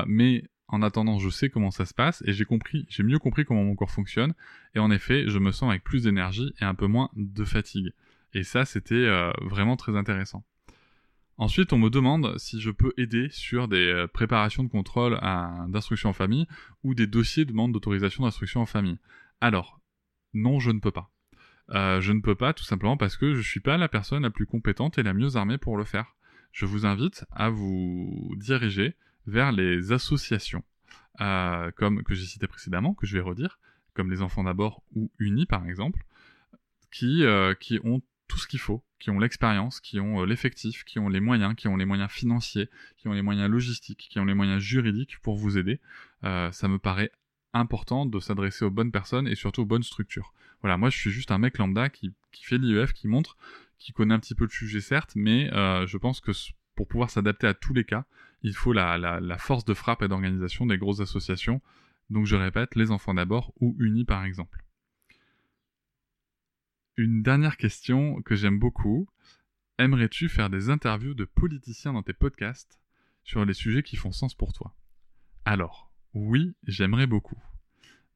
mais 0.06 0.44
en 0.74 0.82
attendant, 0.82 1.20
je 1.20 1.30
sais 1.30 1.50
comment 1.50 1.70
ça 1.70 1.86
se 1.86 1.94
passe 1.94 2.24
et 2.26 2.34
j'ai 2.34 2.46
compris, 2.46 2.88
j'ai 2.90 3.04
mieux 3.04 3.20
compris 3.20 3.46
comment 3.46 3.64
mon 3.64 3.76
corps 3.76 3.92
fonctionne. 3.92 4.34
Et 4.74 4.80
en 4.80 4.90
effet, 4.90 5.26
je 5.28 5.38
me 5.38 5.52
sens 5.52 5.70
avec 5.70 5.84
plus 5.84 6.04
d'énergie 6.04 6.52
et 6.60 6.66
un 6.66 6.74
peu 6.74 6.88
moins 6.88 7.12
de 7.16 7.46
fatigue. 7.46 7.94
Et 8.34 8.42
ça, 8.42 8.66
c'était 8.66 8.96
euh, 8.96 9.32
vraiment 9.44 9.78
très 9.78 9.96
intéressant. 9.96 10.44
Ensuite, 11.38 11.74
on 11.74 11.78
me 11.78 11.92
demande 11.92 12.40
si 12.40 12.60
je 12.60 12.72
peux 12.72 12.92
aider 12.98 13.28
sur 13.30 13.68
des 13.68 13.86
euh, 13.86 14.08
préparations 14.08 14.64
de 14.64 14.68
contrôle 14.68 15.20
d'instruction 15.68 16.10
en 16.10 16.14
famille 16.14 16.48
ou 16.84 16.96
des 16.96 17.06
dossiers 17.06 17.46
de 17.46 17.52
demande 17.52 17.72
d'autorisation 17.72 18.24
d'instruction 18.24 18.62
en 18.62 18.66
famille. 18.66 18.98
Alors, 19.42 19.80
non, 20.34 20.60
je 20.60 20.72
ne 20.72 20.80
peux 20.80 20.92
pas. 20.92 21.12
Euh, 21.70 22.02
je 22.02 22.14
ne 22.14 22.22
peux 22.22 22.36
pas 22.36 22.54
tout 22.54 22.64
simplement 22.64 22.98
parce 22.98 23.16
que 23.16 23.34
je 23.34 23.38
ne 23.38 23.44
suis 23.44 23.60
pas 23.60 23.78
la 23.78 23.90
personne 23.90 24.24
la 24.24 24.32
plus 24.32 24.48
compétente 24.48 24.98
et 24.98 25.04
la 25.04 25.14
mieux 25.14 25.36
armée 25.36 25.60
pour 25.60 25.78
le 25.78 25.84
faire. 25.84 26.16
Je 26.52 26.66
vous 26.66 26.88
invite 26.88 27.26
à 27.32 27.52
vous 27.52 28.34
diriger 28.38 28.96
vers 29.28 29.52
les 29.52 29.92
associations, 29.92 30.64
euh, 31.22 31.72
comme 31.76 32.04
que 32.04 32.14
j'ai 32.14 32.26
cité 32.26 32.48
précédemment, 32.48 32.94
que 32.94 33.06
je 33.06 33.18
vais 33.18 33.24
redire, 33.24 33.60
comme 33.94 34.10
les 34.10 34.22
enfants 34.22 34.44
d'abord 34.44 34.84
ou 34.96 35.12
Unis 35.20 35.46
par 35.46 35.66
exemple, 35.66 36.06
qui, 36.92 37.24
euh, 37.24 37.54
qui 37.56 37.80
ont 37.84 38.02
tout 38.28 38.38
ce 38.38 38.48
qu'il 38.48 38.60
faut, 38.60 38.84
qui 39.00 39.10
ont 39.10 39.20
l'expérience, 39.20 39.80
qui 39.80 40.00
ont 40.00 40.22
euh, 40.22 40.26
l'effectif, 40.26 40.84
qui 40.86 41.00
ont 41.00 41.10
les 41.10 41.20
moyens, 41.20 41.56
qui 41.56 41.68
ont 41.68 41.76
les 41.76 41.86
moyens 41.86 42.10
financiers, 42.10 42.70
qui 42.98 43.08
ont 43.08 43.14
les 43.14 43.22
moyens 43.22 43.50
logistiques, 43.50 44.08
qui 44.10 44.20
ont 44.20 44.26
les 44.26 44.34
moyens 44.34 44.62
juridiques 44.62 45.20
pour 45.20 45.38
vous 45.38 45.58
aider. 45.58 45.80
ça 46.22 46.68
me 46.68 46.78
paraît 46.78 47.12
important 47.56 48.08
de 48.08 48.20
s'adresser 48.20 48.66
aux 48.66 48.72
bonnes 48.72 48.92
personnes 48.92 49.28
et 49.28 49.36
surtout 49.36 49.62
aux 49.62 49.66
bonnes 49.66 49.84
structures. 49.84 50.34
Voilà, 50.62 50.78
moi 50.78 50.90
je 50.90 50.98
suis 50.98 51.12
juste 51.12 51.30
un 51.30 51.38
mec 51.38 51.58
lambda 51.60 51.90
qui, 51.90 52.14
qui 52.32 52.44
fait 52.44 52.58
l'IEF, 52.58 52.94
qui 52.94 53.08
montre, 53.08 53.38
qui 53.78 53.92
connaît 53.92 54.16
un 54.16 54.20
petit 54.20 54.34
peu 54.34 54.46
le 54.46 54.50
sujet 54.50 54.82
certes, 54.82 55.12
mais 55.16 55.50
je 55.52 55.98
pense 55.98 56.20
que 56.20 56.32
pour 56.76 56.88
pouvoir 56.88 57.10
s'adapter 57.10 57.46
à 57.46 57.54
tous 57.54 57.74
les 57.74 57.84
cas, 57.84 58.06
il 58.44 58.56
faut 58.56 58.74
la, 58.74 59.38
force 59.38 59.66
de 59.66 59.74
frappe 59.74 60.04
et 60.04 60.08
d'organisation 60.08 60.66
des 60.66 60.78
grosses 60.78 61.00
associations. 61.00 61.62
Donc 62.10 62.26
je 62.26 62.36
répète, 62.36 62.76
les 62.76 62.92
enfants 62.92 63.14
d'abord 63.14 63.54
ou 63.60 63.76
unis 63.80 64.06
par 64.06 64.26
exemple. 64.26 64.64
Une 66.98 67.24
dernière 67.24 67.58
question 67.58 68.22
que 68.22 68.36
j'aime 68.36 68.60
beaucoup. 68.60 69.10
Aimerais-tu 69.80 70.30
faire 70.30 70.52
des 70.52 70.70
interviews 70.70 71.16
de 71.16 71.26
politiciens 71.26 71.94
dans 71.94 72.04
tes 72.04 72.14
podcasts 72.14 72.80
sur 73.24 73.44
les 73.46 73.54
sujets 73.54 73.82
qui 73.82 73.96
font 73.96 74.12
sens 74.12 74.36
pour 74.36 74.54
toi? 74.54 74.76
Alors, 75.46 75.92
oui, 76.14 76.54
j'aimerais 76.68 77.08
beaucoup. 77.08 77.42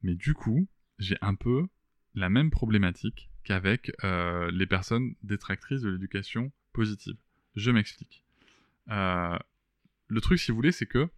Mais 0.03 0.13
du 0.13 0.35
coup, 0.35 0.67
j'ai 0.99 1.17
un 1.21 1.33
peu 1.33 1.67
la 2.13 2.29
même 2.29 2.51
problématique 2.51 3.31
qu'avec 3.43 3.91
euh, 4.03 4.51
les 4.51 4.67
personnes 4.67 5.15
détractrices 5.23 5.81
de 5.81 5.89
l'éducation 5.89 6.51
positive. 6.73 7.17
Je 7.55 7.71
m'explique. 7.71 8.23
Euh, 8.89 9.37
le 10.07 10.21
truc, 10.21 10.39
si 10.39 10.51
vous 10.51 10.57
voulez, 10.57 10.71
c'est 10.71 10.85
que, 10.85 11.09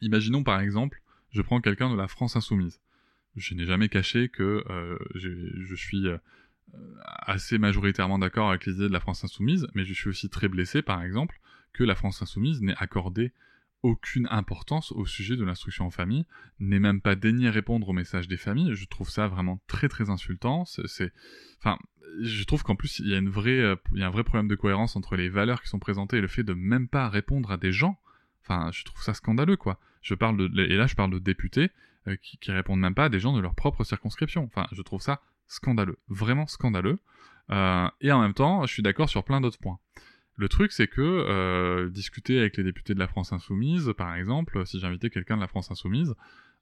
imaginons 0.00 0.42
par 0.42 0.60
exemple, 0.60 1.02
je 1.30 1.42
prends 1.42 1.60
quelqu'un 1.60 1.90
de 1.90 1.96
la 1.96 2.08
France 2.08 2.36
insoumise. 2.36 2.80
Je 3.36 3.54
n'ai 3.54 3.64
jamais 3.64 3.88
caché 3.88 4.28
que 4.28 4.64
euh, 4.68 4.98
je 5.14 5.74
suis 5.74 6.06
euh, 6.06 6.18
assez 7.02 7.58
majoritairement 7.58 8.18
d'accord 8.18 8.50
avec 8.50 8.66
les 8.66 8.74
idées 8.74 8.88
de 8.88 8.92
la 8.92 9.00
France 9.00 9.24
insoumise, 9.24 9.66
mais 9.74 9.84
je 9.84 9.94
suis 9.94 10.08
aussi 10.08 10.28
très 10.28 10.48
blessé, 10.48 10.82
par 10.82 11.02
exemple, 11.02 11.40
que 11.72 11.84
la 11.84 11.94
France 11.94 12.20
insoumise 12.22 12.60
n'ait 12.60 12.76
accordé 12.78 13.32
aucune 13.82 14.28
importance 14.30 14.92
au 14.92 15.06
sujet 15.06 15.36
de 15.36 15.44
l'instruction 15.44 15.86
en 15.86 15.90
famille, 15.90 16.24
n'ait 16.60 16.78
même 16.78 17.00
pas 17.00 17.16
daigné 17.16 17.50
répondre 17.50 17.88
aux 17.88 17.92
messages 17.92 18.28
des 18.28 18.36
familles. 18.36 18.74
Je 18.74 18.86
trouve 18.86 19.10
ça 19.10 19.28
vraiment 19.28 19.60
très 19.66 19.88
très 19.88 20.10
insultant. 20.10 20.64
C'est, 20.64 21.12
enfin, 21.58 21.78
je 22.20 22.44
trouve 22.44 22.62
qu'en 22.62 22.76
plus 22.76 23.00
il 23.00 23.08
y 23.08 23.14
a 23.14 23.18
une 23.18 23.28
vraie, 23.28 23.60
euh, 23.60 23.76
il 23.92 24.00
y 24.00 24.02
a 24.02 24.06
un 24.06 24.10
vrai 24.10 24.24
problème 24.24 24.48
de 24.48 24.54
cohérence 24.54 24.96
entre 24.96 25.16
les 25.16 25.28
valeurs 25.28 25.62
qui 25.62 25.68
sont 25.68 25.78
présentées 25.78 26.18
et 26.18 26.20
le 26.20 26.28
fait 26.28 26.44
de 26.44 26.54
même 26.54 26.88
pas 26.88 27.08
répondre 27.08 27.50
à 27.50 27.56
des 27.56 27.72
gens. 27.72 27.98
Enfin, 28.42 28.70
je 28.72 28.84
trouve 28.84 29.02
ça 29.02 29.14
scandaleux 29.14 29.56
quoi. 29.56 29.78
Je 30.02 30.14
parle 30.14 30.36
de, 30.36 30.62
et 30.62 30.76
là 30.76 30.86
je 30.86 30.94
parle 30.94 31.10
de 31.10 31.18
députés 31.18 31.70
euh, 32.08 32.16
qui, 32.16 32.38
qui 32.38 32.50
répondent 32.52 32.80
même 32.80 32.94
pas 32.94 33.04
à 33.04 33.08
des 33.08 33.20
gens 33.20 33.32
de 33.32 33.40
leur 33.40 33.54
propre 33.54 33.84
circonscription. 33.84 34.44
Enfin, 34.44 34.66
je 34.72 34.82
trouve 34.82 35.00
ça 35.00 35.20
scandaleux, 35.48 35.98
vraiment 36.08 36.46
scandaleux. 36.46 36.98
Euh, 37.50 37.88
et 38.00 38.12
en 38.12 38.20
même 38.20 38.34
temps, 38.34 38.66
je 38.66 38.72
suis 38.72 38.82
d'accord 38.82 39.08
sur 39.08 39.24
plein 39.24 39.40
d'autres 39.40 39.58
points. 39.58 39.78
Le 40.42 40.48
truc, 40.48 40.72
c'est 40.72 40.88
que 40.88 41.00
euh, 41.00 41.88
discuter 41.88 42.40
avec 42.40 42.56
les 42.56 42.64
députés 42.64 42.94
de 42.94 42.98
la 42.98 43.06
France 43.06 43.32
Insoumise, 43.32 43.92
par 43.96 44.16
exemple, 44.16 44.66
si 44.66 44.80
j'invitais 44.80 45.08
quelqu'un 45.08 45.36
de 45.36 45.40
la 45.40 45.46
France 45.46 45.70
Insoumise, 45.70 46.16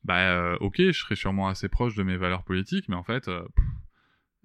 bah 0.04 0.18
euh, 0.18 0.58
ok, 0.60 0.76
je 0.76 0.92
serais 0.92 1.16
sûrement 1.16 1.48
assez 1.48 1.70
proche 1.70 1.94
de 1.94 2.02
mes 2.02 2.18
valeurs 2.18 2.42
politiques, 2.42 2.90
mais 2.90 2.94
en 2.94 3.02
fait, 3.02 3.28
euh, 3.28 3.42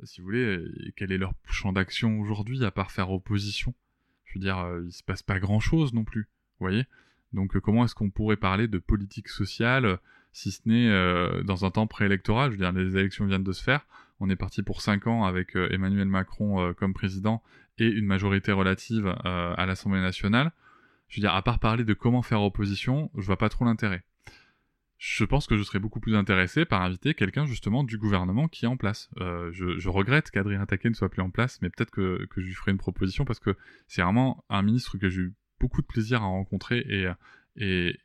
si 0.05 0.21
vous 0.21 0.27
voulez, 0.27 0.63
quel 0.95 1.11
est 1.11 1.17
leur 1.17 1.33
champ 1.49 1.73
d'action 1.73 2.17
aujourd'hui 2.21 2.63
à 2.63 2.71
part 2.71 2.93
faire 2.93 3.11
opposition? 3.11 3.73
Je 4.23 4.35
veux 4.35 4.39
dire, 4.39 4.65
il 4.85 4.93
se 4.93 5.03
passe 5.03 5.21
pas 5.21 5.37
grand-chose 5.37 5.93
non 5.93 6.05
plus, 6.05 6.29
vous 6.59 6.67
voyez? 6.67 6.85
Donc 7.33 7.59
comment 7.59 7.83
est-ce 7.83 7.93
qu'on 7.93 8.11
pourrait 8.11 8.37
parler 8.37 8.69
de 8.69 8.77
politique 8.77 9.27
sociale 9.27 9.99
si 10.31 10.51
ce 10.51 10.61
n'est 10.63 11.43
dans 11.43 11.65
un 11.65 11.71
temps 11.71 11.87
préélectoral? 11.87 12.51
Je 12.51 12.55
veux 12.55 12.61
dire, 12.61 12.71
les 12.71 12.95
élections 12.95 13.25
viennent 13.25 13.43
de 13.43 13.51
se 13.51 13.63
faire, 13.63 13.85
on 14.21 14.29
est 14.29 14.37
parti 14.37 14.63
pour 14.63 14.79
5 14.79 15.07
ans 15.07 15.25
avec 15.25 15.57
Emmanuel 15.57 16.07
Macron 16.07 16.73
comme 16.75 16.93
président 16.93 17.43
et 17.77 17.87
une 17.87 18.05
majorité 18.05 18.51
relative 18.51 19.07
à 19.23 19.65
l'Assemblée 19.65 20.01
nationale. 20.01 20.51
Je 21.07 21.17
veux 21.17 21.21
dire, 21.21 21.35
à 21.35 21.41
part 21.43 21.59
parler 21.59 21.83
de 21.83 21.93
comment 21.93 22.21
faire 22.21 22.41
opposition, 22.41 23.11
je 23.15 23.25
vois 23.25 23.37
pas 23.37 23.49
trop 23.49 23.65
l'intérêt 23.65 24.03
je 24.97 25.25
pense 25.25 25.45
que 25.45 25.57
je 25.57 25.63
serais 25.63 25.79
beaucoup 25.79 25.99
plus 25.99 26.15
intéressé 26.15 26.65
par 26.65 26.81
inviter 26.81 27.13
quelqu'un 27.13 27.45
justement 27.45 27.83
du 27.83 27.97
gouvernement 27.97 28.47
qui 28.47 28.65
est 28.65 28.67
en 28.67 28.77
place. 28.77 29.09
Euh, 29.19 29.51
je, 29.51 29.89
regrette 29.89 30.31
qu'Adrien 30.31 30.65
Taquet 30.65 30.89
ne 30.89 30.95
soit 30.95 31.09
plus 31.09 31.21
en 31.21 31.29
place, 31.29 31.61
mais 31.61 31.69
peut-être 31.69 31.91
que, 31.91 32.27
je 32.35 32.41
lui 32.41 32.53
ferai 32.53 32.71
une 32.71 32.77
proposition 32.77 33.25
parce 33.25 33.39
que 33.39 33.55
c'est 33.87 34.01
vraiment 34.01 34.43
un 34.49 34.61
ministre 34.61 34.97
que 34.97 35.09
j'ai 35.09 35.21
eu 35.21 35.33
beaucoup 35.59 35.81
de 35.81 35.87
plaisir 35.87 36.23
à 36.23 36.25
rencontrer 36.25 36.79
et, 36.89 37.07
et, 37.57 37.97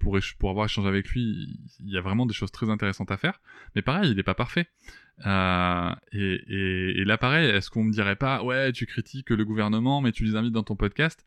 pour, 0.00 0.16
avoir 0.48 0.66
échangé 0.66 0.88
avec 0.88 1.08
lui, 1.10 1.58
il 1.80 1.90
y 1.90 1.98
a 1.98 2.00
vraiment 2.00 2.26
des 2.26 2.34
choses 2.34 2.50
très 2.50 2.70
intéressantes 2.70 3.10
à 3.10 3.16
faire. 3.16 3.40
Mais 3.74 3.82
pareil, 3.82 4.10
il 4.10 4.16
n'est 4.16 4.22
pas 4.22 4.34
parfait. 4.34 4.68
Euh, 5.26 5.94
et 6.12 7.04
là, 7.04 7.18
pareil, 7.18 7.48
est-ce 7.48 7.70
qu'on 7.70 7.84
me 7.84 7.92
dirait 7.92 8.16
pas, 8.16 8.42
ouais, 8.42 8.72
tu 8.72 8.86
critiques 8.86 9.30
le 9.30 9.44
gouvernement, 9.44 10.00
mais 10.00 10.12
tu 10.12 10.24
les 10.24 10.36
invites 10.36 10.52
dans 10.52 10.62
ton 10.62 10.76
podcast? 10.76 11.24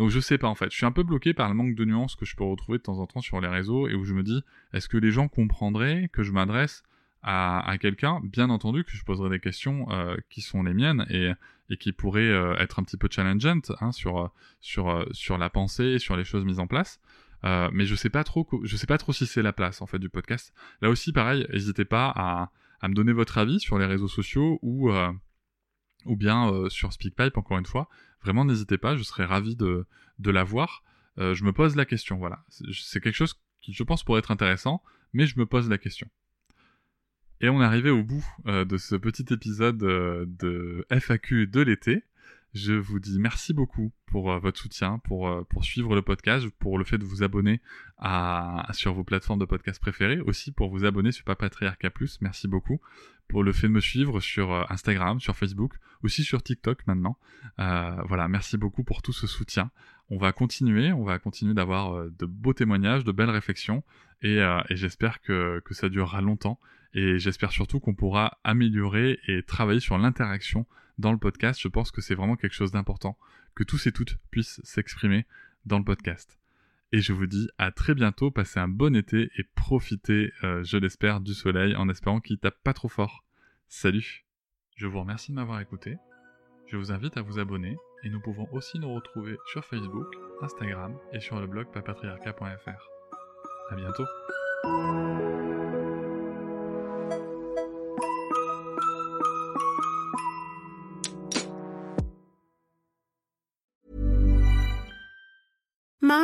Donc 0.00 0.08
je 0.08 0.18
sais 0.18 0.38
pas 0.38 0.48
en 0.48 0.54
fait. 0.54 0.70
Je 0.70 0.76
suis 0.76 0.86
un 0.86 0.92
peu 0.92 1.02
bloqué 1.02 1.34
par 1.34 1.46
le 1.50 1.54
manque 1.54 1.74
de 1.74 1.84
nuances 1.84 2.16
que 2.16 2.24
je 2.24 2.34
peux 2.34 2.44
retrouver 2.44 2.78
de 2.78 2.82
temps 2.82 2.98
en 3.00 3.06
temps 3.06 3.20
sur 3.20 3.38
les 3.42 3.48
réseaux 3.48 3.86
et 3.86 3.94
où 3.94 4.02
je 4.04 4.14
me 4.14 4.22
dis 4.22 4.42
est-ce 4.72 4.88
que 4.88 4.96
les 4.96 5.10
gens 5.10 5.28
comprendraient 5.28 6.08
que 6.10 6.22
je 6.22 6.32
m'adresse 6.32 6.84
à, 7.22 7.76
quelqu'un 7.80 8.20
Bien 8.24 8.50
entendu 8.50 8.84
que 8.84 8.92
je 8.92 9.04
poserai 9.04 9.30
des 9.30 9.40
questions 9.40 9.90
euh, 9.90 10.16
qui 10.30 10.40
sont 10.40 10.62
les 10.62 10.74
miennes 10.74 11.06
et, 11.10 11.32
et 11.68 11.76
qui 11.76 11.92
pourraient 11.92 12.22
euh, 12.22 12.56
être 12.56 12.78
un 12.78 12.82
petit 12.82 12.96
peu 12.96 13.08
challengeantes 13.10 13.72
hein, 13.80 13.92
sur 13.92 14.32
sur 14.60 15.06
sur 15.12 15.38
la 15.38 15.50
pensée, 15.50 15.98
sur 15.98 16.16
les 16.16 16.24
choses 16.24 16.44
mises 16.44 16.60
en 16.60 16.66
place. 16.66 17.00
Euh, 17.44 17.70
mais 17.72 17.86
je 17.86 17.94
sais 17.94 18.10
pas 18.10 18.24
trop, 18.24 18.48
je 18.64 18.76
sais 18.76 18.86
pas 18.86 18.98
trop 18.98 19.12
si 19.12 19.26
c'est 19.26 19.42
la 19.42 19.52
place 19.52 19.80
en 19.82 19.86
fait 19.86 19.98
du 19.98 20.08
podcast. 20.08 20.52
Là 20.82 20.90
aussi, 20.90 21.12
pareil, 21.12 21.46
n'hésitez 21.52 21.84
pas 21.84 22.12
à, 22.14 22.50
à 22.80 22.88
me 22.88 22.94
donner 22.94 23.12
votre 23.12 23.38
avis 23.38 23.60
sur 23.60 23.78
les 23.78 23.86
réseaux 23.86 24.08
sociaux 24.08 24.58
ou 24.62 24.90
ou 26.06 26.16
bien 26.16 26.68
sur 26.70 26.92
SpeakPipe 26.92 27.36
encore 27.36 27.58
une 27.58 27.66
fois 27.66 27.88
vraiment 28.22 28.44
n'hésitez 28.44 28.78
pas, 28.78 28.96
je 28.96 29.02
serais 29.02 29.24
ravi 29.24 29.56
de, 29.56 29.86
de 30.18 30.30
la 30.30 30.44
voir. 30.44 30.82
Euh, 31.18 31.34
je 31.34 31.44
me 31.44 31.52
pose 31.52 31.76
la 31.76 31.84
question, 31.84 32.18
voilà. 32.18 32.44
C'est 32.48 33.00
quelque 33.00 33.14
chose 33.14 33.34
qui, 33.60 33.72
je 33.72 33.82
pense, 33.82 34.04
pourrait 34.04 34.20
être 34.20 34.30
intéressant, 34.30 34.82
mais 35.12 35.26
je 35.26 35.38
me 35.38 35.46
pose 35.46 35.68
la 35.68 35.78
question. 35.78 36.08
Et 37.40 37.48
on 37.48 37.60
est 37.60 37.64
arrivé 37.64 37.90
au 37.90 38.02
bout 38.02 38.24
euh, 38.46 38.64
de 38.64 38.76
ce 38.76 38.96
petit 38.96 39.26
épisode 39.32 39.82
euh, 39.82 40.26
de 40.26 40.86
FAQ 40.90 41.46
de 41.46 41.60
l'été. 41.60 42.04
Je 42.52 42.72
vous 42.72 42.98
dis 42.98 43.18
merci 43.18 43.54
beaucoup 43.54 43.92
pour 44.06 44.36
votre 44.40 44.58
soutien, 44.58 44.98
pour, 45.04 45.46
pour 45.46 45.64
suivre 45.64 45.94
le 45.94 46.02
podcast, 46.02 46.48
pour 46.58 46.78
le 46.78 46.84
fait 46.84 46.98
de 46.98 47.04
vous 47.04 47.22
abonner 47.22 47.60
à, 47.96 48.66
sur 48.72 48.92
vos 48.92 49.04
plateformes 49.04 49.38
de 49.38 49.44
podcast 49.44 49.80
préférées, 49.80 50.20
aussi 50.20 50.50
pour 50.50 50.68
vous 50.68 50.84
abonner 50.84 51.12
sur 51.12 51.24
Papatriarca 51.24 51.90
Plus. 51.90 52.20
Merci 52.20 52.48
beaucoup 52.48 52.80
pour 53.30 53.44
le 53.44 53.52
fait 53.52 53.68
de 53.68 53.72
me 53.72 53.80
suivre 53.80 54.20
sur 54.20 54.52
euh, 54.52 54.64
Instagram, 54.68 55.20
sur 55.20 55.36
Facebook, 55.36 55.74
aussi 56.02 56.24
sur 56.24 56.42
TikTok 56.42 56.86
maintenant. 56.86 57.16
Euh, 57.58 57.96
voilà, 58.08 58.28
merci 58.28 58.58
beaucoup 58.58 58.84
pour 58.84 59.02
tout 59.02 59.12
ce 59.12 59.26
soutien. 59.26 59.70
On 60.10 60.18
va 60.18 60.32
continuer, 60.32 60.92
on 60.92 61.04
va 61.04 61.18
continuer 61.18 61.54
d'avoir 61.54 61.94
euh, 61.94 62.12
de 62.18 62.26
beaux 62.26 62.52
témoignages, 62.52 63.04
de 63.04 63.12
belles 63.12 63.30
réflexions, 63.30 63.84
et, 64.22 64.42
j'espère 64.70 65.22
que, 65.22 65.62
que 65.64 65.72
ça 65.72 65.88
durera 65.88 66.20
longtemps. 66.20 66.60
Et 66.94 67.18
j'espère 67.18 67.52
surtout 67.52 67.80
qu'on 67.80 67.94
pourra 67.94 68.38
améliorer 68.44 69.18
et 69.26 69.42
travailler 69.42 69.80
sur 69.80 69.96
l'interaction 69.98 70.66
dans 70.98 71.12
le 71.12 71.18
podcast. 71.18 71.60
Je 71.60 71.68
pense 71.68 71.90
que 71.90 72.00
c'est 72.00 72.14
vraiment 72.14 72.36
quelque 72.36 72.54
chose 72.54 72.72
d'important, 72.72 73.16
que 73.54 73.64
tous 73.64 73.86
et 73.86 73.92
toutes 73.92 74.16
puissent 74.30 74.60
s'exprimer 74.64 75.26
dans 75.66 75.78
le 75.78 75.84
podcast. 75.84 76.38
Et 76.92 77.00
je 77.00 77.12
vous 77.12 77.26
dis 77.26 77.48
à 77.58 77.70
très 77.70 77.94
bientôt, 77.94 78.30
passez 78.30 78.58
un 78.58 78.68
bon 78.68 78.96
été 78.96 79.30
et 79.36 79.44
profitez, 79.54 80.32
euh, 80.42 80.64
je 80.64 80.76
l'espère, 80.76 81.20
du 81.20 81.34
soleil 81.34 81.76
en 81.76 81.88
espérant 81.88 82.20
qu'il 82.20 82.38
tape 82.38 82.60
pas 82.64 82.72
trop 82.72 82.88
fort. 82.88 83.24
Salut 83.68 84.24
Je 84.74 84.88
vous 84.88 85.00
remercie 85.00 85.30
de 85.30 85.36
m'avoir 85.36 85.60
écouté. 85.60 85.96
Je 86.66 86.76
vous 86.76 86.90
invite 86.90 87.16
à 87.16 87.22
vous 87.22 87.38
abonner 87.38 87.76
et 88.02 88.10
nous 88.10 88.20
pouvons 88.20 88.48
aussi 88.52 88.78
nous 88.78 88.92
retrouver 88.92 89.36
sur 89.52 89.64
Facebook, 89.64 90.06
Instagram 90.42 90.96
et 91.12 91.20
sur 91.20 91.38
le 91.40 91.46
blog 91.46 91.70
papatriarca.fr. 91.72 92.88
À 93.70 93.76
bientôt 93.76 94.06